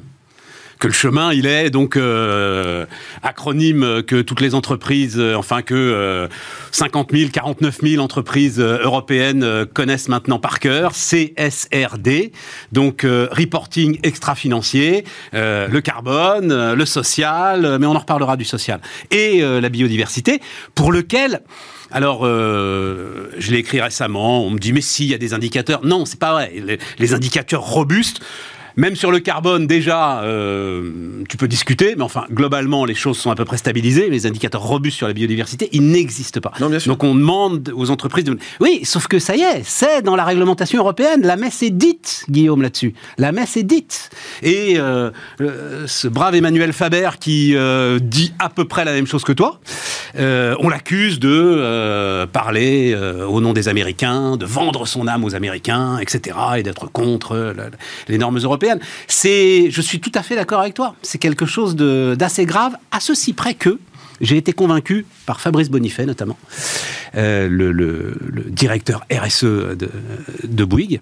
que 0.79 0.88
le 0.88 0.93
chemin, 0.93 1.33
il 1.33 1.45
est 1.45 1.69
donc 1.69 1.95
euh, 1.95 2.85
acronyme 3.23 4.03
que 4.03 4.21
toutes 4.21 4.41
les 4.41 4.55
entreprises, 4.55 5.17
euh, 5.17 5.35
enfin 5.35 5.61
que 5.61 6.27
50 6.71 7.11
000, 7.11 7.29
49 7.31 7.79
000 7.81 8.03
entreprises 8.03 8.59
euh, 8.59 8.79
européennes 8.81 9.65
connaissent 9.73 10.09
maintenant 10.09 10.39
par 10.39 10.59
cœur, 10.59 10.91
CSRD, 10.93 12.31
donc 12.71 13.03
reporting 13.03 13.99
extra-financier, 14.03 15.05
le 15.33 15.79
carbone, 15.79 16.73
le 16.73 16.85
social, 16.85 17.77
mais 17.79 17.85
on 17.85 17.95
en 17.95 17.99
reparlera 17.99 18.38
du 18.38 18.45
social, 18.45 18.81
et 19.11 19.41
la 19.41 19.69
biodiversité, 19.69 20.41
pour 20.73 20.91
lequel 20.91 21.41
alors, 21.91 22.25
je 22.25 23.51
l'ai 23.51 23.59
écrit 23.59 23.79
récemment, 23.79 24.43
on 24.43 24.49
me 24.49 24.59
dit, 24.59 24.73
mais 24.73 24.81
si, 24.81 25.05
il 25.05 25.11
y 25.11 25.13
a 25.13 25.17
des 25.17 25.33
indicateurs. 25.33 25.85
Non, 25.85 26.05
c'est 26.05 26.19
pas 26.19 26.33
vrai. 26.33 26.51
les 26.97 27.13
indicateurs 27.13 27.61
robustes, 27.61 28.21
même 28.77 28.95
sur 28.95 29.11
le 29.11 29.19
carbone, 29.19 29.67
déjà, 29.67 30.21
euh, 30.23 31.23
tu 31.29 31.38
peux 31.38 31.47
discuter, 31.47 31.95
mais 31.95 32.03
enfin, 32.03 32.25
globalement, 32.31 32.83
les 32.83 32.93
choses 32.93 33.17
sont 33.17 33.31
à 33.31 33.35
peu 33.35 33.45
près 33.45 33.57
stabilisées. 33.57 34.09
Les 34.09 34.25
indicateurs 34.25 34.61
robustes 34.61 34.97
sur 34.97 35.07
la 35.07 35.13
biodiversité, 35.13 35.69
ils 35.71 35.85
n'existent 35.88 36.41
pas. 36.41 36.53
Donc 36.59 37.03
on 37.03 37.15
demande 37.15 37.71
aux 37.73 37.89
entreprises 37.89 38.25
de... 38.25 38.38
Oui, 38.59 38.81
sauf 38.83 39.07
que 39.07 39.19
ça 39.19 39.35
y 39.35 39.41
est, 39.41 39.61
c'est 39.63 40.01
dans 40.01 40.15
la 40.15 40.25
réglementation 40.25 40.79
européenne. 40.79 41.21
La 41.23 41.38
messe 41.38 41.63
est 41.63 41.69
dite, 41.69 42.25
Guillaume, 42.29 42.61
là-dessus. 42.61 42.93
La 43.17 43.31
messe 43.31 43.55
est 43.55 43.63
dite. 43.63 44.09
Et 44.43 44.75
euh, 44.77 45.11
euh, 45.41 45.85
ce 45.88 46.07
brave 46.07 46.35
Emmanuel 46.35 46.73
Faber 46.73 47.11
qui 47.19 47.55
dit 48.01 48.33
à 48.39 48.49
peu 48.49 48.65
près 48.65 48.83
la 48.83 48.93
même 48.93 49.07
chose 49.07 49.23
que 49.23 49.31
toi, 49.31 49.59
on 50.17 50.69
l'accuse 50.69 51.19
de 51.19 52.25
parler 52.25 52.95
au 53.27 53.39
nom 53.39 53.53
des 53.53 53.69
Américains, 53.69 54.38
de 54.38 54.45
vendre 54.45 54.85
son 54.85 55.07
âme 55.07 55.23
aux 55.23 55.35
Américains, 55.35 55.97
etc., 55.99 56.38
et 56.57 56.63
d'être 56.63 56.91
contre 56.91 57.53
les 58.07 58.17
normes 58.17 58.38
européennes. 58.38 58.64
C'est, 59.08 59.69
je 59.71 59.82
suis 59.82 59.99
tout 59.99 60.12
à 60.15 60.23
fait 60.23 60.36
d'accord 60.36 60.62
avec 60.62 60.73
toi. 60.73 60.95
C'est 61.01 61.17
quelque 61.17 61.45
chose 61.45 61.75
d'assez 61.75 62.45
grave, 62.45 62.75
à 62.91 62.99
ceci 62.99 63.34
près 63.34 63.54
que 63.54 63.80
j'ai 64.21 64.38
été 64.38 64.54
convaincu 64.54 65.06
par 65.25 65.41
Fabrice 65.41 65.69
Bonifay 65.69 66.06
notamment, 66.06 66.38
euh, 67.15 67.47
le, 67.49 68.17
directeur 68.49 69.06
RSE 69.12 69.43
de, 69.43 69.89
de 70.43 70.65
Bouygues, 70.65 71.01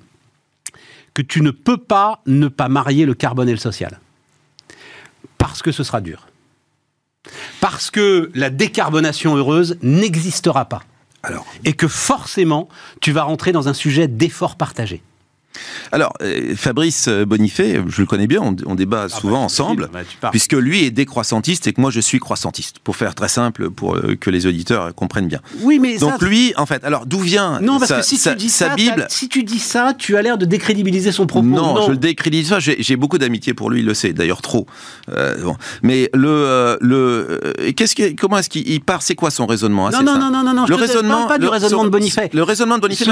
que 1.14 1.22
tu 1.22 1.42
ne 1.42 1.52
peux 1.52 1.78
pas 1.78 2.22
ne 2.26 2.48
pas 2.48 2.70
marier 2.70 3.06
le 3.06 3.14
carbone 3.14 3.50
et 3.50 3.54
le 3.54 3.58
social. 3.58 4.00
Parce 5.38 5.62
que 5.62 5.72
ce 5.72 5.84
sera 5.84 6.02
dur. 6.02 6.28
Parce 7.62 7.92
que 7.92 8.32
la 8.34 8.50
décarbonation 8.50 9.36
heureuse 9.36 9.78
n'existera 9.82 10.66
pas. 10.66 10.84
Alors. 11.22 11.46
Et 11.64 11.74
que 11.74 11.88
forcément, 11.88 12.68
tu 13.00 13.12
vas 13.12 13.24
rentrer 13.24 13.52
dans 13.52 13.70
un 13.70 13.74
sujet 13.74 14.08
d'effort 14.08 14.58
partagé. 14.58 15.02
Alors, 15.92 16.14
euh, 16.22 16.56
Fabrice 16.56 17.08
Bonifay, 17.10 17.82
je 17.88 18.02
le 18.02 18.08
connais 18.08 18.28
bien, 18.28 18.42
on, 18.66 18.76
débat 18.76 19.04
ah 19.06 19.08
bah, 19.08 19.16
souvent 19.20 19.44
ensemble, 19.44 19.90
bah, 19.94 20.30
puisque 20.32 20.54
lui 20.54 20.84
est 20.84 20.92
décroissantiste 20.92 21.68
et 21.68 21.74
que 21.74 21.82
moi 21.82 21.92
je 21.92 22.00
suis 22.00 22.20
croissantiste, 22.20 22.80
pour 22.80 22.96
faire 22.96 23.16
très 23.16 23.28
simple, 23.28 23.70
pour 23.70 23.96
euh, 23.96 24.16
que 24.20 24.30
les 24.30 24.46
auditeurs 24.46 24.94
comprennent 24.96 25.28
bien. 25.28 25.42
Oui, 25.62 25.80
mais 25.80 25.98
Donc 25.98 26.22
lui, 26.22 26.54
en 26.58 26.66
fait, 26.66 26.84
alors 26.84 27.06
d'où 27.06 27.20
vient 27.20 27.60
Non, 27.62 27.80
parce 27.80 27.94
que 27.94 28.02
si 28.02 28.20
tu 28.20 28.36
dis 28.36 28.50
ça, 28.50 28.76
Bible 28.76 29.06
Si 29.10 29.30
tu 29.30 29.44
dis 29.44 29.60
ça, 29.60 29.94
tu 29.98 30.18
as 30.18 30.22
l'air 30.22 30.38
de 30.38 30.46
décrédibiliser 30.46 31.12
son 31.12 31.28
propos. 31.28 31.46
Non, 31.46 31.86
je 31.86 31.92
le 31.92 31.98
décrédibilise 31.98 32.50
pas, 32.50 32.60
j'ai 32.60 32.96
beaucoup 32.96 33.18
d'amitié 33.18 33.54
pour 33.54 33.70
lui, 33.70 33.82
il 33.82 33.86
le 33.86 33.94
sait, 33.94 34.14
d'ailleurs 34.14 34.42
trop. 34.42 34.66
Euh, 35.12 35.36
Mais 35.82 36.10
le... 36.14 36.78
le 36.82 37.74
qu'est-ce 37.76 37.96
que, 37.96 38.16
comment 38.16 38.38
est-ce 38.38 38.50
qu'il 38.50 38.82
part 38.82 39.02
C'est 39.02 39.16
quoi 39.16 39.32
son 39.32 39.46
raisonnement 39.46 39.90
Non, 39.90 40.04
non, 40.04 40.18
non, 40.18 40.32
non, 40.32 40.44
non, 40.44 40.54
non, 40.54 40.66
le 40.66 40.76
raisonnement, 40.76 41.28
pas 41.28 41.40
du 41.40 41.48
raisonnement 41.48 41.84
de 41.84 41.90
Bonifay. 41.90 42.30
Le 42.34 42.44
raisonnement 42.44 42.78
de 42.78 42.82
Bonifay, 42.82 43.06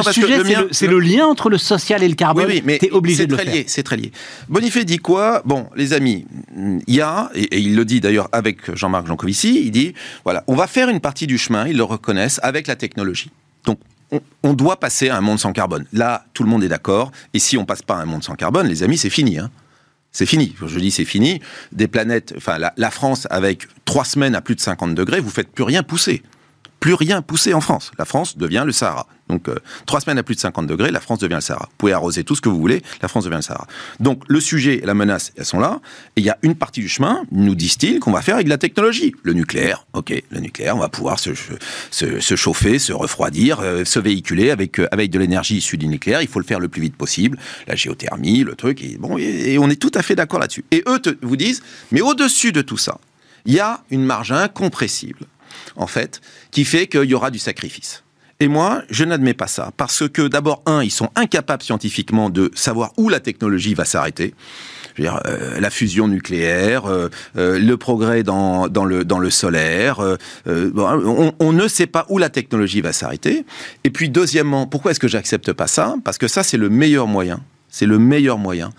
c'est 0.72 0.88
le, 0.88 1.00
lien 1.00 1.26
entre 1.26 1.50
le 1.50 1.58
social 1.58 2.04
et 2.04 2.08
le 2.08 2.16
carbone. 2.34 2.52
Oui, 2.52 2.62
mais 2.66 2.80
obligé 2.92 3.28
de 3.28 3.36
le 3.36 3.38
faire. 3.38 3.64
C'est 3.68 3.84
très 3.84 3.98
lié. 3.98 4.12
Bonifay 4.50 4.86
dit 4.86 4.98
quoi? 4.98 5.42
Bon, 5.46 5.68
les 5.76 5.94
amis, 5.94 6.26
il 6.56 6.96
y 6.96 7.02
a, 7.02 7.30
et, 7.36 7.60
il 7.60 7.76
le 7.76 7.86
dit 7.86 8.02
d'ailleurs 8.02 8.30
avec 8.32 8.76
Jean-Marc 8.76 9.08
Jancovici, 9.08 9.62
il 9.66 9.72
dit, 9.72 9.94
voilà, 10.24 10.44
on 10.48 10.56
va 10.56 10.68
faire 10.68 10.90
une 10.90 11.00
partie 11.00 11.28
du 11.28 11.38
chemin, 11.38 11.68
ils 11.68 11.78
le 11.78 11.84
reconnaissent, 11.84 12.40
avec 12.44 12.68
la 12.68 12.76
technologie. 12.76 13.32
Donc, 13.66 13.80
on, 14.44 14.54
doit 14.54 14.78
passer 14.78 15.10
à 15.10 15.18
un 15.18 15.22
monde 15.22 15.40
sans 15.40 15.54
carbone. 15.54 15.86
Là, 15.94 16.26
tout 16.34 16.44
le 16.44 16.50
monde 16.50 16.64
est 16.64 16.68
d'accord. 16.68 17.12
Et 17.34 17.40
si 17.40 17.58
on 17.58 17.66
passe 17.66 17.82
pas 17.82 17.96
à 17.96 18.02
un 18.02 18.06
monde 18.06 18.24
sans 18.24 18.36
carbone, 18.36 18.68
les 18.68 18.84
amis, 18.84 18.98
c'est 18.98 19.10
fini. 19.10 19.40
Hein. 19.40 19.50
C'est 20.12 20.26
fini. 20.26 20.54
Je 20.66 20.80
dis 20.80 20.92
c'est 20.92 21.06
fini. 21.06 21.42
Des 21.72 21.88
planètes, 21.88 22.34
enfin 22.36 22.58
la, 22.58 22.74
la, 22.76 22.92
France 22.92 23.28
avec 23.30 23.68
trois 23.86 24.04
semaines 24.04 24.36
à 24.36 24.42
plus 24.42 24.56
de 24.56 24.60
50 24.60 24.94
degrés, 24.96 25.22
vous 25.22 25.30
faites 25.30 25.50
plus 25.50 25.64
rien 25.64 25.84
pousser. 25.84 26.22
Plus 26.82 26.96
rien 26.96 27.22
pousser 27.22 27.54
en 27.54 27.62
France. 27.62 27.92
La 28.00 28.06
France 28.06 28.38
devient 28.40 28.64
le 28.66 28.72
Sahara. 28.72 29.06
Donc, 29.30 29.48
euh, 29.48 29.56
trois 29.86 30.02
semaines 30.02 30.18
à 30.18 30.24
plus 30.24 30.34
de 30.34 30.40
50 30.40 30.66
degrés, 30.66 30.90
la 30.90 31.00
France 31.00 31.20
devient 31.20 31.36
le 31.36 31.42
Sahara. 31.42 31.68
Vous 31.70 31.76
pouvez 31.78 31.94
arroser 31.94 32.24
tout 32.24 32.36
ce 32.36 32.42
que 32.42 32.50
vous 32.50 32.60
voulez, 32.60 32.82
la 33.04 33.08
France 33.08 33.24
devient 33.24 33.36
le 33.36 33.44
Sahara. 33.44 33.68
Donc, 34.00 34.24
le 34.28 34.40
sujet 34.42 34.80
et 34.80 34.86
la 34.86 34.96
menace, 34.96 35.32
elles 35.38 35.46
sont 35.46 35.60
là. 35.60 35.80
Et 36.16 36.22
il 36.22 36.26
y 36.26 36.32
a 36.32 36.40
une 36.42 36.56
partie 36.56 36.82
du 36.82 36.90
chemin, 36.90 37.24
nous 37.32 37.54
disent-ils, 37.54 38.00
qu'on 38.00 38.12
va 38.12 38.24
faire 38.24 38.34
avec 38.34 38.46
de 38.46 38.50
la 38.50 38.58
technologie. 38.58 39.14
Le 39.22 39.34
nucléaire, 39.34 39.86
ok, 39.94 40.12
le 40.32 40.40
nucléaire, 40.40 40.76
on 40.76 40.80
va 40.80 40.90
pouvoir 40.90 41.20
se, 41.20 41.30
se, 41.92 42.36
chauffer, 42.36 42.80
se 42.80 42.94
refroidir, 42.94 43.60
euh, 43.60 43.86
se 43.86 44.00
véhiculer 44.00 44.50
avec, 44.50 44.80
euh, 44.80 44.88
avec 44.92 45.12
de 45.12 45.20
l'énergie 45.20 45.58
issue 45.58 45.78
du 45.78 45.88
nucléaire. 45.88 46.24
Il 46.24 46.28
faut 46.28 46.40
le 46.40 46.46
faire 46.46 46.60
le 46.60 46.68
plus 46.68 46.82
vite 46.82 46.96
possible. 46.96 47.38
La 47.68 47.76
géothermie, 47.76 48.44
le 48.44 48.56
truc, 48.56 48.84
et, 48.84 48.98
bon, 48.98 49.20
et, 49.20 49.60
on 49.60 49.70
est 49.70 49.80
tout 49.80 49.92
à 49.94 50.02
fait 50.02 50.16
d'accord 50.16 50.40
là-dessus. 50.40 50.66
Et 50.72 50.84
eux 50.88 51.00
vous 51.22 51.38
disent, 51.38 51.62
mais 51.92 52.02
au-dessus 52.02 52.52
de 52.52 52.64
tout 52.64 52.78
ça, 52.78 52.98
il 53.46 53.54
y 53.54 53.60
a 53.60 53.84
une 53.92 54.04
marge 54.04 54.32
incompressible, 54.32 55.26
en 55.76 55.88
fait, 55.88 56.22
qui 56.52 56.66
fait 56.66 56.88
qu'il 56.88 57.06
y 57.06 57.14
aura 57.14 57.32
du 57.32 57.40
sacrifice. 57.40 58.04
Et 58.40 58.48
moi, 58.48 58.82
je 58.90 59.04
n'admets 59.04 59.36
pas 59.36 59.48
ça. 59.48 59.72
Parce 59.78 60.10
que 60.10 60.28
d'abord, 60.28 60.64
un, 60.66 60.82
ils 60.84 60.92
sont 60.92 61.10
incapables 61.16 61.62
scientifiquement 61.62 62.32
de 62.32 62.52
savoir 62.56 62.92
où 62.98 63.08
la 63.08 63.20
technologie 63.20 63.76
va 63.76 63.86
s'arrêter. 63.86 64.34
Euh, 65.00 65.60
la 65.60 65.70
fusion 65.70 66.08
nucléaire, 66.08 66.86
euh, 66.86 67.10
euh, 67.38 67.60
le 67.60 67.78
progrès 67.78 68.24
dans, 68.24 68.68
dans, 68.68 68.86
le, 68.86 69.06
dans 69.06 69.20
le 69.20 69.30
solaire. 69.30 70.00
on, 70.48 71.34
on, 71.40 71.54
ne 71.54 71.68
sait 71.68 71.88
pas 71.88 72.06
où 72.10 72.18
la 72.18 72.30
technologie 72.30 72.82
va 72.82 72.94
s'arrêter. 72.94 73.46
Et 73.84 73.90
puis, 73.90 74.10
deuxièmement, 74.10 74.68
pourquoi 74.68 74.92
est-ce 74.92 75.00
que 75.00 75.08
j'accepte 75.08 75.54
pas 75.54 75.68
ça? 75.68 75.96
Parce 76.04 76.18
que 76.18 76.28
ça, 76.28 76.44
c'est 76.44 76.58
le 76.58 76.70
meilleur 76.70 77.08
moyen. 77.08 77.42
C'est 77.70 77.86
le 77.86 78.00
meilleur 78.00 78.38
moyen 78.38 78.72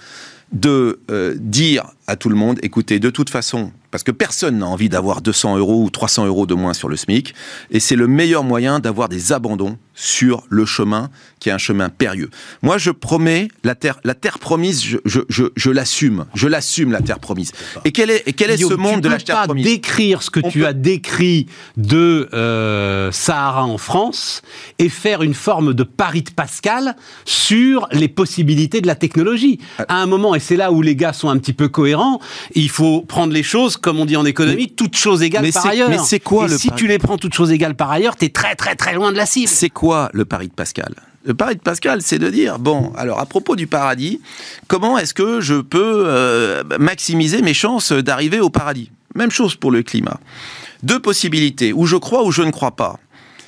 de 0.52 1.00
dire 1.36 1.86
à 2.06 2.16
tout 2.16 2.28
le 2.28 2.34
monde, 2.34 2.58
écoutez, 2.62 2.98
de 2.98 3.10
toute 3.10 3.30
façon, 3.30 3.72
parce 3.92 4.02
que 4.02 4.10
personne 4.10 4.58
n'a 4.58 4.66
envie 4.66 4.88
d'avoir 4.88 5.20
200 5.20 5.58
euros 5.58 5.84
ou 5.84 5.90
300 5.90 6.26
euros 6.26 6.46
de 6.46 6.54
moins 6.54 6.74
sur 6.74 6.88
le 6.88 6.96
SMIC, 6.96 7.34
et 7.70 7.78
c'est 7.78 7.94
le 7.94 8.08
meilleur 8.08 8.42
moyen 8.42 8.80
d'avoir 8.80 9.08
des 9.08 9.32
abandons 9.32 9.78
sur 9.94 10.44
le 10.48 10.64
chemin 10.64 11.10
qui 11.38 11.48
est 11.48 11.52
un 11.52 11.58
chemin 11.58 11.90
périlleux. 11.90 12.30
Moi, 12.62 12.78
je 12.78 12.90
promets 12.90 13.48
la 13.64 13.74
terre, 13.74 13.98
la 14.04 14.14
terre 14.14 14.38
promise, 14.38 14.82
je, 14.82 14.98
je, 15.04 15.20
je, 15.28 15.44
je 15.54 15.70
l'assume, 15.70 16.24
je 16.34 16.48
l'assume 16.48 16.92
la 16.92 17.02
terre 17.02 17.18
promise. 17.18 17.52
Et 17.84 17.92
quel 17.92 18.10
est, 18.10 18.22
et 18.26 18.32
quel 18.32 18.50
est 18.50 18.56
ce 18.56 18.74
monde 18.74 19.00
de 19.00 19.08
la 19.08 19.18
terre 19.18 19.42
promise? 19.42 19.64
Tu 19.64 19.70
peux 19.70 19.76
pas 19.76 19.76
décrire 19.76 20.22
ce 20.22 20.30
que 20.30 20.40
tu 20.40 20.64
as 20.64 20.72
décrit 20.72 21.46
de 21.76 22.28
euh, 22.32 23.12
Sahara 23.12 23.64
en 23.64 23.78
France 23.78 24.42
et 24.78 24.88
faire 24.88 25.22
une 25.22 25.34
forme 25.34 25.74
de 25.74 25.82
pari 25.82 26.22
de 26.22 26.30
Pascal 26.30 26.96
sur 27.24 27.86
les 27.92 28.08
possibilités 28.08 28.80
de 28.80 28.86
la 28.86 28.94
technologie. 28.94 29.58
Euh. 29.80 29.84
À 29.88 29.96
un 29.96 30.06
moment, 30.06 30.34
et 30.34 30.40
c'est 30.40 30.56
là 30.56 30.72
où 30.72 30.80
les 30.80 30.96
gars 30.96 31.12
sont 31.12 31.28
un 31.28 31.36
petit 31.38 31.52
peu 31.52 31.68
cohérents, 31.68 31.92
il 32.54 32.68
faut 32.68 33.02
prendre 33.02 33.32
les 33.32 33.42
choses 33.42 33.76
comme 33.76 33.98
on 33.98 34.06
dit 34.06 34.16
en 34.16 34.24
économie, 34.24 34.70
toutes 34.70 34.96
choses 34.96 35.22
égales 35.22 35.50
par 35.52 35.66
ailleurs. 35.66 35.90
Mais 35.90 35.98
c'est 35.98 36.20
quoi 36.20 36.46
Et 36.46 36.58
si 36.58 36.70
tu 36.72 36.86
les 36.86 36.98
prends 36.98 37.18
toutes 37.18 37.34
choses 37.34 37.50
égales 37.52 37.74
par 37.74 37.90
ailleurs, 37.90 38.16
tu 38.16 38.26
es 38.26 38.28
très 38.28 38.54
très 38.54 38.74
très 38.74 38.94
loin 38.94 39.12
de 39.12 39.16
la 39.16 39.26
cible. 39.26 39.48
C'est 39.48 39.70
quoi 39.70 40.10
le 40.12 40.24
pari 40.24 40.48
de 40.48 40.54
Pascal? 40.54 40.94
Le 41.24 41.34
pari 41.34 41.54
de 41.54 41.60
Pascal, 41.60 42.02
c'est 42.02 42.18
de 42.18 42.28
dire, 42.30 42.58
bon, 42.58 42.92
alors 42.96 43.20
à 43.20 43.26
propos 43.26 43.54
du 43.54 43.68
paradis, 43.68 44.20
comment 44.66 44.98
est-ce 44.98 45.14
que 45.14 45.40
je 45.40 45.54
peux 45.54 46.04
euh, 46.06 46.64
maximiser 46.80 47.42
mes 47.42 47.54
chances 47.54 47.92
d'arriver 47.92 48.40
au 48.40 48.50
paradis? 48.50 48.90
Même 49.14 49.30
chose 49.30 49.54
pour 49.54 49.70
le 49.70 49.82
climat. 49.82 50.18
Deux 50.82 50.98
possibilités, 50.98 51.72
où 51.72 51.86
je 51.86 51.96
crois 51.96 52.24
ou 52.24 52.32
je 52.32 52.42
ne 52.42 52.50
crois 52.50 52.72
pas. 52.72 52.98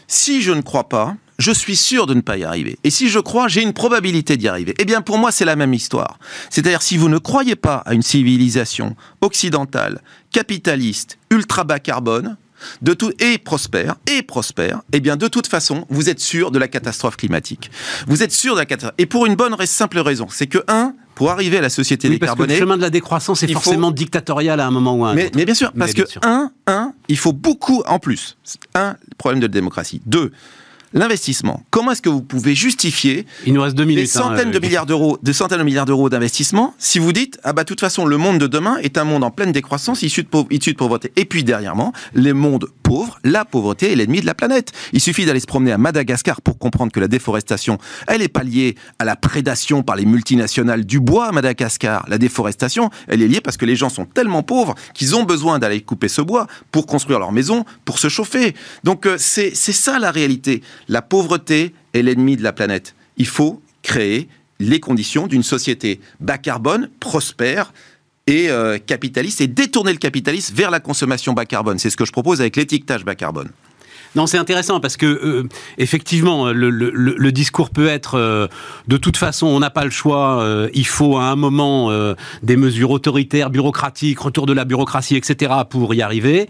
Si 0.07 0.41
je 0.41 0.53
ne 0.53 0.61
crois 0.61 0.89
pas, 0.89 1.17
je 1.39 1.53
suis 1.53 1.77
sûr 1.77 2.07
de 2.07 2.15
ne 2.15 2.21
pas 2.21 2.37
y 2.37 2.45
arriver. 2.45 2.79
Et 2.85 2.91
si 2.91 3.09
je 3.09 3.19
crois, 3.19 3.49
j'ai 3.49 3.63
une 3.63 3.73
probabilité 3.73 4.37
d'y 4.37 4.49
arriver. 4.49 4.75
Eh 4.79 4.85
bien, 4.85 5.03
pour 5.03 5.19
moi, 5.19 5.33
c'est 5.33 5.45
la 5.45 5.57
même 5.57 5.75
histoire. 5.75 6.19
C'est-à-dire, 6.51 6.83
si 6.83 6.97
vous 6.97 7.09
ne 7.09 7.19
croyez 7.19 7.57
pas 7.57 7.77
à 7.87 7.95
une 7.95 8.03
civilisation 8.03 8.97
occidentale, 9.21 10.01
capitaliste, 10.31 11.19
ultra 11.31 11.65
bas 11.65 11.81
carbone, 11.81 12.37
de 12.83 12.95
tout 12.95 13.13
et 13.19 13.39
prospère 13.39 13.97
et 14.11 14.23
prospère, 14.23 14.81
eh 14.93 15.01
bien 15.01 15.17
de 15.17 15.29
toute 15.29 15.47
façon, 15.47 15.87
vous 15.91 16.09
êtes 16.09 16.21
sûr 16.21 16.51
de 16.51 16.59
la 16.59 16.69
catastrophe 16.69 17.17
climatique. 17.17 17.71
Vous 18.07 18.23
êtes 18.23 18.33
sûr 18.33 18.55
de 18.55 18.61
la 18.61 18.67
catastrophe 18.67 18.95
et 18.99 19.07
pour 19.07 19.27
une 19.27 19.35
bonne 19.35 19.55
et 19.61 19.67
simple 19.67 19.99
raison, 19.99 20.29
c'est 20.31 20.47
que 20.47 20.59
un, 20.69 20.95
pour 21.15 21.31
arriver 21.31 21.59
à 21.59 21.61
la 21.61 21.69
société 21.69 22.09
oui, 22.09 22.15
décarbonée, 22.15 22.47
parce 22.47 22.49
que 22.49 22.53
le 22.53 22.67
chemin 22.67 22.77
de 22.77 22.83
la 22.83 22.91
décroissance 22.91 23.43
est 23.43 23.53
forcément 23.53 23.91
dictatorial 23.91 24.61
à 24.61 24.67
un 24.67 24.71
moment 24.71 24.97
ou 24.97 25.05
à 25.05 25.11
un 25.11 25.15
mais, 25.15 25.27
autre. 25.27 25.37
Mais 25.37 25.45
bien 25.45 25.55
sûr, 25.55 25.73
parce 25.73 25.93
que 25.93 26.03
un, 26.23 26.51
un, 26.67 26.93
il 27.09 27.19
faut 27.19 27.33
beaucoup 27.33 27.83
en 27.87 27.99
plus. 27.99 28.37
Un, 28.75 28.97
problème 29.19 29.41
de 29.41 29.47
la 29.47 29.53
démocratie. 29.53 30.01
Deux, 30.07 30.33
l'investissement. 30.95 31.63
Comment 31.71 31.93
est-ce 31.93 32.03
que 32.03 32.09
vous 32.09 32.23
pouvez 32.23 32.55
justifier 32.55 33.27
Il 33.47 33.53
nous 33.53 33.63
reste 33.63 33.77
deux 33.77 33.85
minutes, 33.85 34.05
des 34.05 34.17
hein, 34.17 34.23
centaines 34.23 34.51
de 34.51 34.59
milliards 34.59 34.87
d'euros, 34.87 35.19
de 35.23 35.33
centaines 35.33 35.59
de 35.59 35.65
milliards 35.65 35.87
d'euros 35.87 36.09
d'investissement 36.09 36.75
si 36.79 36.99
vous 36.99 37.13
dites 37.13 37.39
ah 37.43 37.53
bah 37.53 37.65
de 37.65 37.69
toute 37.69 37.81
façon 37.81 38.07
le 38.07 38.17
monde 38.17 38.39
de 38.39 38.47
demain 38.47 38.77
est 38.79 38.97
un 38.97 39.05
monde 39.05 39.25
en 39.25 39.31
pleine 39.31 39.53
décroissance 39.53 40.03
issu 40.03 40.23
de, 40.23 40.29
issu 40.51 40.73
de 40.73 40.79
pauvreté. 40.79 41.13
Et 41.17 41.25
puis 41.25 41.45
dernièrement, 41.45 41.93
les 42.15 42.33
mondes 42.33 42.67
pauvres, 42.83 43.19
la 43.25 43.45
pauvreté 43.45 43.93
est 43.93 43.97
l'ennemi 43.97 44.21
de 44.21 44.27
la 44.27 44.35
planète. 44.35 44.73
Il 44.93 45.01
suffit 45.01 45.27
d'aller 45.27 45.41
se 45.41 45.47
promener 45.47 45.73
à 45.73 45.79
Madagascar 45.79 46.41
pour 46.41 46.59
comprendre 46.59 46.93
que 46.93 47.01
la 47.01 47.09
déforestation, 47.09 47.79
elle 48.07 48.21
n'est 48.21 48.29
pas 48.29 48.45
liée 48.45 48.77
à 48.99 49.05
la 49.05 49.17
prédation 49.17 49.83
par 49.83 49.97
les 49.97 50.05
multinationales 50.05 50.85
du 50.85 51.01
bois 51.01 51.27
à 51.27 51.33
Madagascar. 51.33 52.05
La 52.09 52.19
déforestation, 52.19 52.91
elle 53.09 53.23
est 53.23 53.29
liée 53.29 53.41
parce 53.41 53.57
que 53.57 53.67
les 53.67 53.77
gens 53.77 53.89
sont 53.89 54.05
tellement 54.05 54.43
pauvres 54.43 54.75
qu'ils 54.95 55.17
ont 55.17 55.25
besoin 55.25 55.59
d'aller 55.59 55.81
couper 55.81 56.09
ce 56.09 56.23
bois 56.23 56.47
pour 56.71 56.87
construire 56.87 57.19
leur 57.19 57.33
maison, 57.33 57.65
pour 57.85 57.99
se 57.99 58.09
chauffer. 58.09 58.55
Donc 58.85 59.07
euh, 59.07 59.17
c'est 59.19 59.55
ça 59.55 59.99
la 59.99 60.11
réalité. 60.11 60.63
La 60.89 61.03
pauvreté 61.03 61.75
est 61.93 62.03
l'ennemi 62.03 62.37
de 62.37 62.43
la 62.43 62.53
planète. 62.53 62.95
Il 63.17 63.27
faut 63.27 63.63
créer 63.83 64.29
les 64.61 64.81
conditions 64.81 65.27
d'une 65.27 65.43
société 65.43 66.01
bas 66.21 66.39
carbone, 66.39 66.91
prospère, 67.01 67.73
et 68.27 68.49
euh, 68.51 68.79
capitaliste 68.79 69.41
et 69.41 69.47
détourner 69.47 69.93
le 69.93 69.99
capitalisme 69.99 70.55
vers 70.55 70.71
la 70.71 70.81
consommation 70.81 71.33
bas 71.33 71.45
carbone. 71.45 71.79
C'est 71.79 71.91
ce 71.91 71.97
que 71.97 72.05
je 72.05 72.13
propose 72.13 72.41
avec 72.41 72.57
l'étiquetage 72.57 73.05
bas 73.05 73.15
carbone. 73.15 73.51
Non, 74.15 74.27
c'est 74.27 74.39
intéressant 74.39 74.81
parce 74.81 74.97
que 74.97 75.07
euh, 75.07 75.49
effectivement, 75.79 76.53
le, 76.53 77.33
discours 77.33 77.71
peut 77.71 77.89
être 77.89 78.15
euh, 78.15 78.47
de 78.87 78.97
toute 78.97 79.17
façon, 79.17 79.47
on 79.47 79.59
n'a 79.59 79.71
pas 79.71 79.85
le 79.85 79.91
choix. 79.91 80.41
Euh, 80.41 80.69
il 80.73 80.87
faut 80.87 81.17
à 81.17 81.25
un 81.25 81.37
moment 81.37 81.91
des 82.43 82.57
mesures 82.57 82.91
autoritaires, 82.91 83.51
bureaucratiques, 83.51 84.21
retour 84.21 84.47
de 84.47 84.53
la 84.53 84.65
bureaucratie, 84.65 85.17
etc. 85.17 85.53
pour 85.69 85.95
y 85.95 86.03
arriver. 86.03 86.49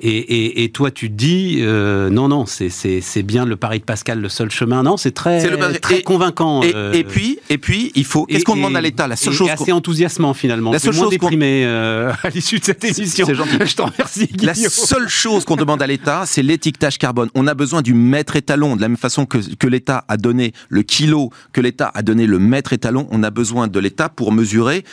Et, 0.00 0.70
toi, 0.74 0.90
tu 0.90 1.08
te 1.08 1.14
dis 1.14 1.62
non, 1.62 2.28
non, 2.28 2.44
c'est 2.46 3.22
bien 3.22 3.44
le 3.44 3.56
pari 3.56 3.80
de 3.80 3.84
Pascal, 3.84 4.20
le 4.20 4.28
seul 4.28 4.50
chemin. 4.50 4.82
Non, 4.82 4.96
c'est 4.96 5.12
très, 5.12 5.40
très 5.80 6.02
convaincant. 6.02 6.62
Et, 6.62 7.04
puis, 7.04 7.38
et 7.48 7.58
puis, 7.58 7.92
il 7.94 8.04
faut. 8.04 8.26
Qu'est-ce 8.26 8.44
qu'on 8.44 8.56
demande 8.56 8.76
à 8.76 8.80
l'État? 8.80 9.08
La 9.08 9.16
seule 9.16 9.32
chose. 9.32 9.50
assez 9.50 9.72
enthousiasmant 9.72 10.34
finalement. 10.34 10.72
La 10.72 10.78
seule 10.78 10.94
moins 10.94 11.04
chose 11.04 11.10
déprimé 11.10 11.64
à 11.64 12.28
l'issue 12.34 12.58
de 12.58 12.64
cette 12.64 12.84
émission. 12.84 13.26
Je 13.66 13.74
t'en 13.74 13.86
remercie. 13.86 14.28
La 14.42 14.54
seule 14.54 15.08
chose 15.08 15.44
qu'on 15.44 15.56
demande 15.56 15.82
à 15.82 15.86
l'État, 15.86 16.24
c'est 16.26 16.42
l'étiquetage 16.42 16.98
on 17.34 17.46
a 17.46 17.54
besoin 17.54 17.82
du 17.82 17.94
maître 17.94 18.36
étalon. 18.36 18.76
De 18.76 18.80
la 18.80 18.88
même 18.88 18.96
façon 18.96 19.26
que, 19.26 19.66
l'État 19.66 20.04
a 20.08 20.16
donné 20.16 20.52
le 20.68 20.82
kilo, 20.82 21.30
que 21.52 21.60
l'État 21.60 21.90
a 21.94 22.02
donné 22.02 22.26
le 22.26 22.38
maître 22.38 22.72
étalon, 22.72 23.08
on 23.10 23.22
a 23.22 23.30
besoin 23.30 23.68
de 23.68 23.78
l'État 23.78 24.08
pour 24.08 24.32
mesurer, 24.32 24.84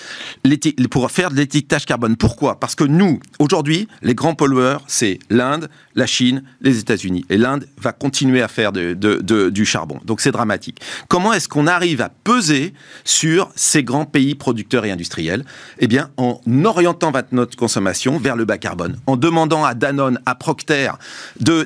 pour 0.90 1.12
faire 1.12 1.30
de 1.30 1.36
l'étiquetage 1.36 1.86
carbone. 1.86 2.16
Pourquoi? 2.16 2.60
Parce 2.60 2.76
que 2.76 2.84
nous, 2.84 3.20
aujourd'hui, 3.40 3.88
les 4.02 4.16
grands 4.16 4.36
pollueurs, 4.36 4.84
c'est 4.88 5.20
l'Inde, 5.30 5.70
la 5.96 6.06
Chine, 6.06 6.44
les 6.62 6.80
États-Unis. 6.80 7.26
Et 7.30 7.38
l'Inde 7.38 7.68
va 7.78 7.92
continuer 7.92 8.42
à 8.42 8.48
faire 8.48 8.72
du 8.72 9.66
charbon. 9.66 10.00
Donc 10.06 10.22
c'est 10.22 10.32
dramatique. 10.32 10.80
Comment 11.08 11.34
est-ce 11.34 11.48
qu'on 11.48 11.68
arrive 11.68 12.02
à 12.02 12.10
peser 12.10 12.74
sur 13.04 13.52
ces 13.56 13.84
grands 13.84 14.06
pays 14.06 14.36
producteurs 14.36 14.86
et 14.86 14.92
industriels? 14.92 15.46
Eh 15.80 15.88
bien, 15.88 16.10
en 16.18 16.40
orientant 16.64 17.12
notre 17.32 17.58
consommation 17.58 18.18
vers 18.18 18.36
le 18.36 18.46
bas 18.46 18.58
carbone, 18.58 18.98
en 19.08 19.18
demandant 19.18 19.64
à 19.66 19.74
Danone, 19.74 20.20
à 20.26 20.36
Procter 20.36 20.92
de 21.40 21.64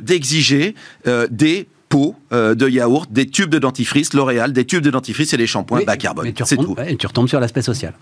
euh, 1.07 1.27
des 1.29 1.67
pots 1.89 2.15
euh, 2.31 2.55
de 2.55 2.67
yaourt, 2.67 3.11
des 3.11 3.27
tubes 3.27 3.49
de 3.49 3.59
dentifrice, 3.59 4.13
L'Oréal, 4.13 4.53
des 4.53 4.65
tubes 4.65 4.83
de 4.83 4.89
dentifrice 4.89 5.33
et 5.33 5.37
des 5.37 5.47
shampoings 5.47 5.83
bas 5.83 5.97
carbone. 5.97 6.31
C'est 6.45 6.57
tout. 6.57 6.75
et 6.85 6.95
tu 6.97 7.07
retombes 7.07 7.29
sur 7.29 7.39
l'aspect 7.39 7.61
social. 7.61 7.93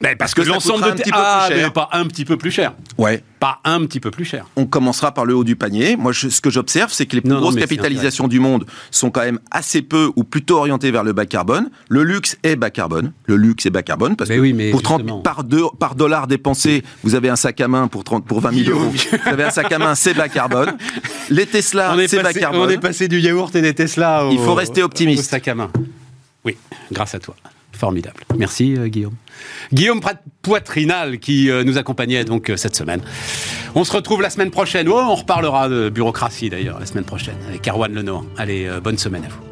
Mais 0.00 0.14
parce 0.14 0.32
que, 0.32 0.42
l'ensemble 0.42 0.84
de 0.84 0.90
un 0.90 0.94
petit 0.94 1.10
peu 1.10 1.18
ah, 1.20 1.46
plus 1.48 1.56
cher. 1.56 1.72
pas 1.72 1.88
un 1.92 2.06
petit 2.06 2.24
peu 2.24 2.36
plus 2.36 2.50
cher. 2.52 2.74
Ouais. 2.98 3.22
Pas 3.40 3.58
un 3.64 3.80
petit 3.84 3.98
peu 3.98 4.12
plus 4.12 4.24
cher. 4.24 4.46
On 4.54 4.64
commencera 4.64 5.12
par 5.12 5.24
le 5.24 5.34
haut 5.34 5.42
du 5.42 5.56
panier. 5.56 5.96
Moi, 5.96 6.12
ce 6.12 6.40
que 6.40 6.50
j'observe, 6.50 6.92
c'est 6.92 7.06
que 7.06 7.16
les 7.16 7.20
plus 7.20 7.34
grosses 7.34 7.56
capitalisations 7.56 8.28
du 8.28 8.38
monde 8.38 8.64
sont 8.92 9.10
quand 9.10 9.22
même 9.22 9.40
assez 9.50 9.82
peu 9.82 10.10
ou 10.14 10.22
plutôt 10.22 10.58
orientées 10.58 10.92
vers 10.92 11.02
le 11.02 11.12
bas 11.12 11.26
carbone. 11.26 11.70
Le 11.88 12.04
luxe 12.04 12.36
est 12.44 12.54
bas 12.54 12.70
carbone. 12.70 13.12
Le 13.26 13.36
luxe 13.36 13.66
est 13.66 13.70
bas 13.70 13.82
carbone 13.82 14.14
parce 14.14 14.30
que 14.30 14.38
oui, 14.38 14.70
pour 14.70 14.82
30 14.82 15.24
par, 15.24 15.42
deux, 15.42 15.64
par 15.80 15.96
dollar 15.96 16.28
dépensé, 16.28 16.84
vous 17.02 17.16
avez 17.16 17.28
un 17.28 17.36
sac 17.36 17.60
à 17.60 17.66
main 17.66 17.88
pour 17.88 18.04
30 18.04 18.24
pour 18.24 18.40
20 18.40 18.64
000 18.64 18.78
euros. 18.78 18.90
vous 18.90 19.28
avez 19.28 19.44
un 19.44 19.50
sac 19.50 19.72
à 19.72 19.78
main, 19.78 19.94
c'est 19.96 20.14
bas 20.14 20.28
carbone. 20.28 20.76
Les 21.30 21.46
Tesla, 21.46 21.96
c'est 22.06 22.22
bas 22.22 22.32
carbone. 22.32 22.60
On 22.60 22.68
est 22.68 22.78
passé 22.78 23.08
du 23.08 23.18
yaourt 23.18 23.54
et 23.56 23.62
des 23.62 23.74
Tesla 23.74 24.26
au, 24.26 24.30
Il 24.30 24.38
faut 24.38 24.54
rester 24.54 24.82
optimiste. 24.82 25.24
Au 25.24 25.28
sac 25.28 25.48
à 25.48 25.56
main. 25.56 25.70
Oui, 26.44 26.56
grâce 26.92 27.16
à 27.16 27.18
toi. 27.18 27.34
Formidable. 27.78 28.24
Merci 28.36 28.74
euh, 28.76 28.88
Guillaume. 28.88 29.14
Guillaume 29.72 30.00
Poitrinal 30.42 31.20
qui 31.20 31.48
euh, 31.48 31.62
nous 31.62 31.78
accompagnait 31.78 32.24
donc 32.24 32.50
euh, 32.50 32.56
cette 32.56 32.74
semaine. 32.74 33.00
On 33.76 33.84
se 33.84 33.92
retrouve 33.92 34.20
la 34.20 34.30
semaine 34.30 34.50
prochaine. 34.50 34.88
Oh, 34.88 34.98
on 34.98 35.14
reparlera 35.14 35.68
de 35.68 35.88
bureaucratie 35.88 36.50
d'ailleurs 36.50 36.80
la 36.80 36.86
semaine 36.86 37.04
prochaine 37.04 37.36
avec 37.48 37.68
Erwan 37.68 37.94
Lenoir. 37.94 38.24
Allez, 38.36 38.68
bonne 38.82 38.98
semaine 38.98 39.24
à 39.24 39.28
vous. 39.28 39.47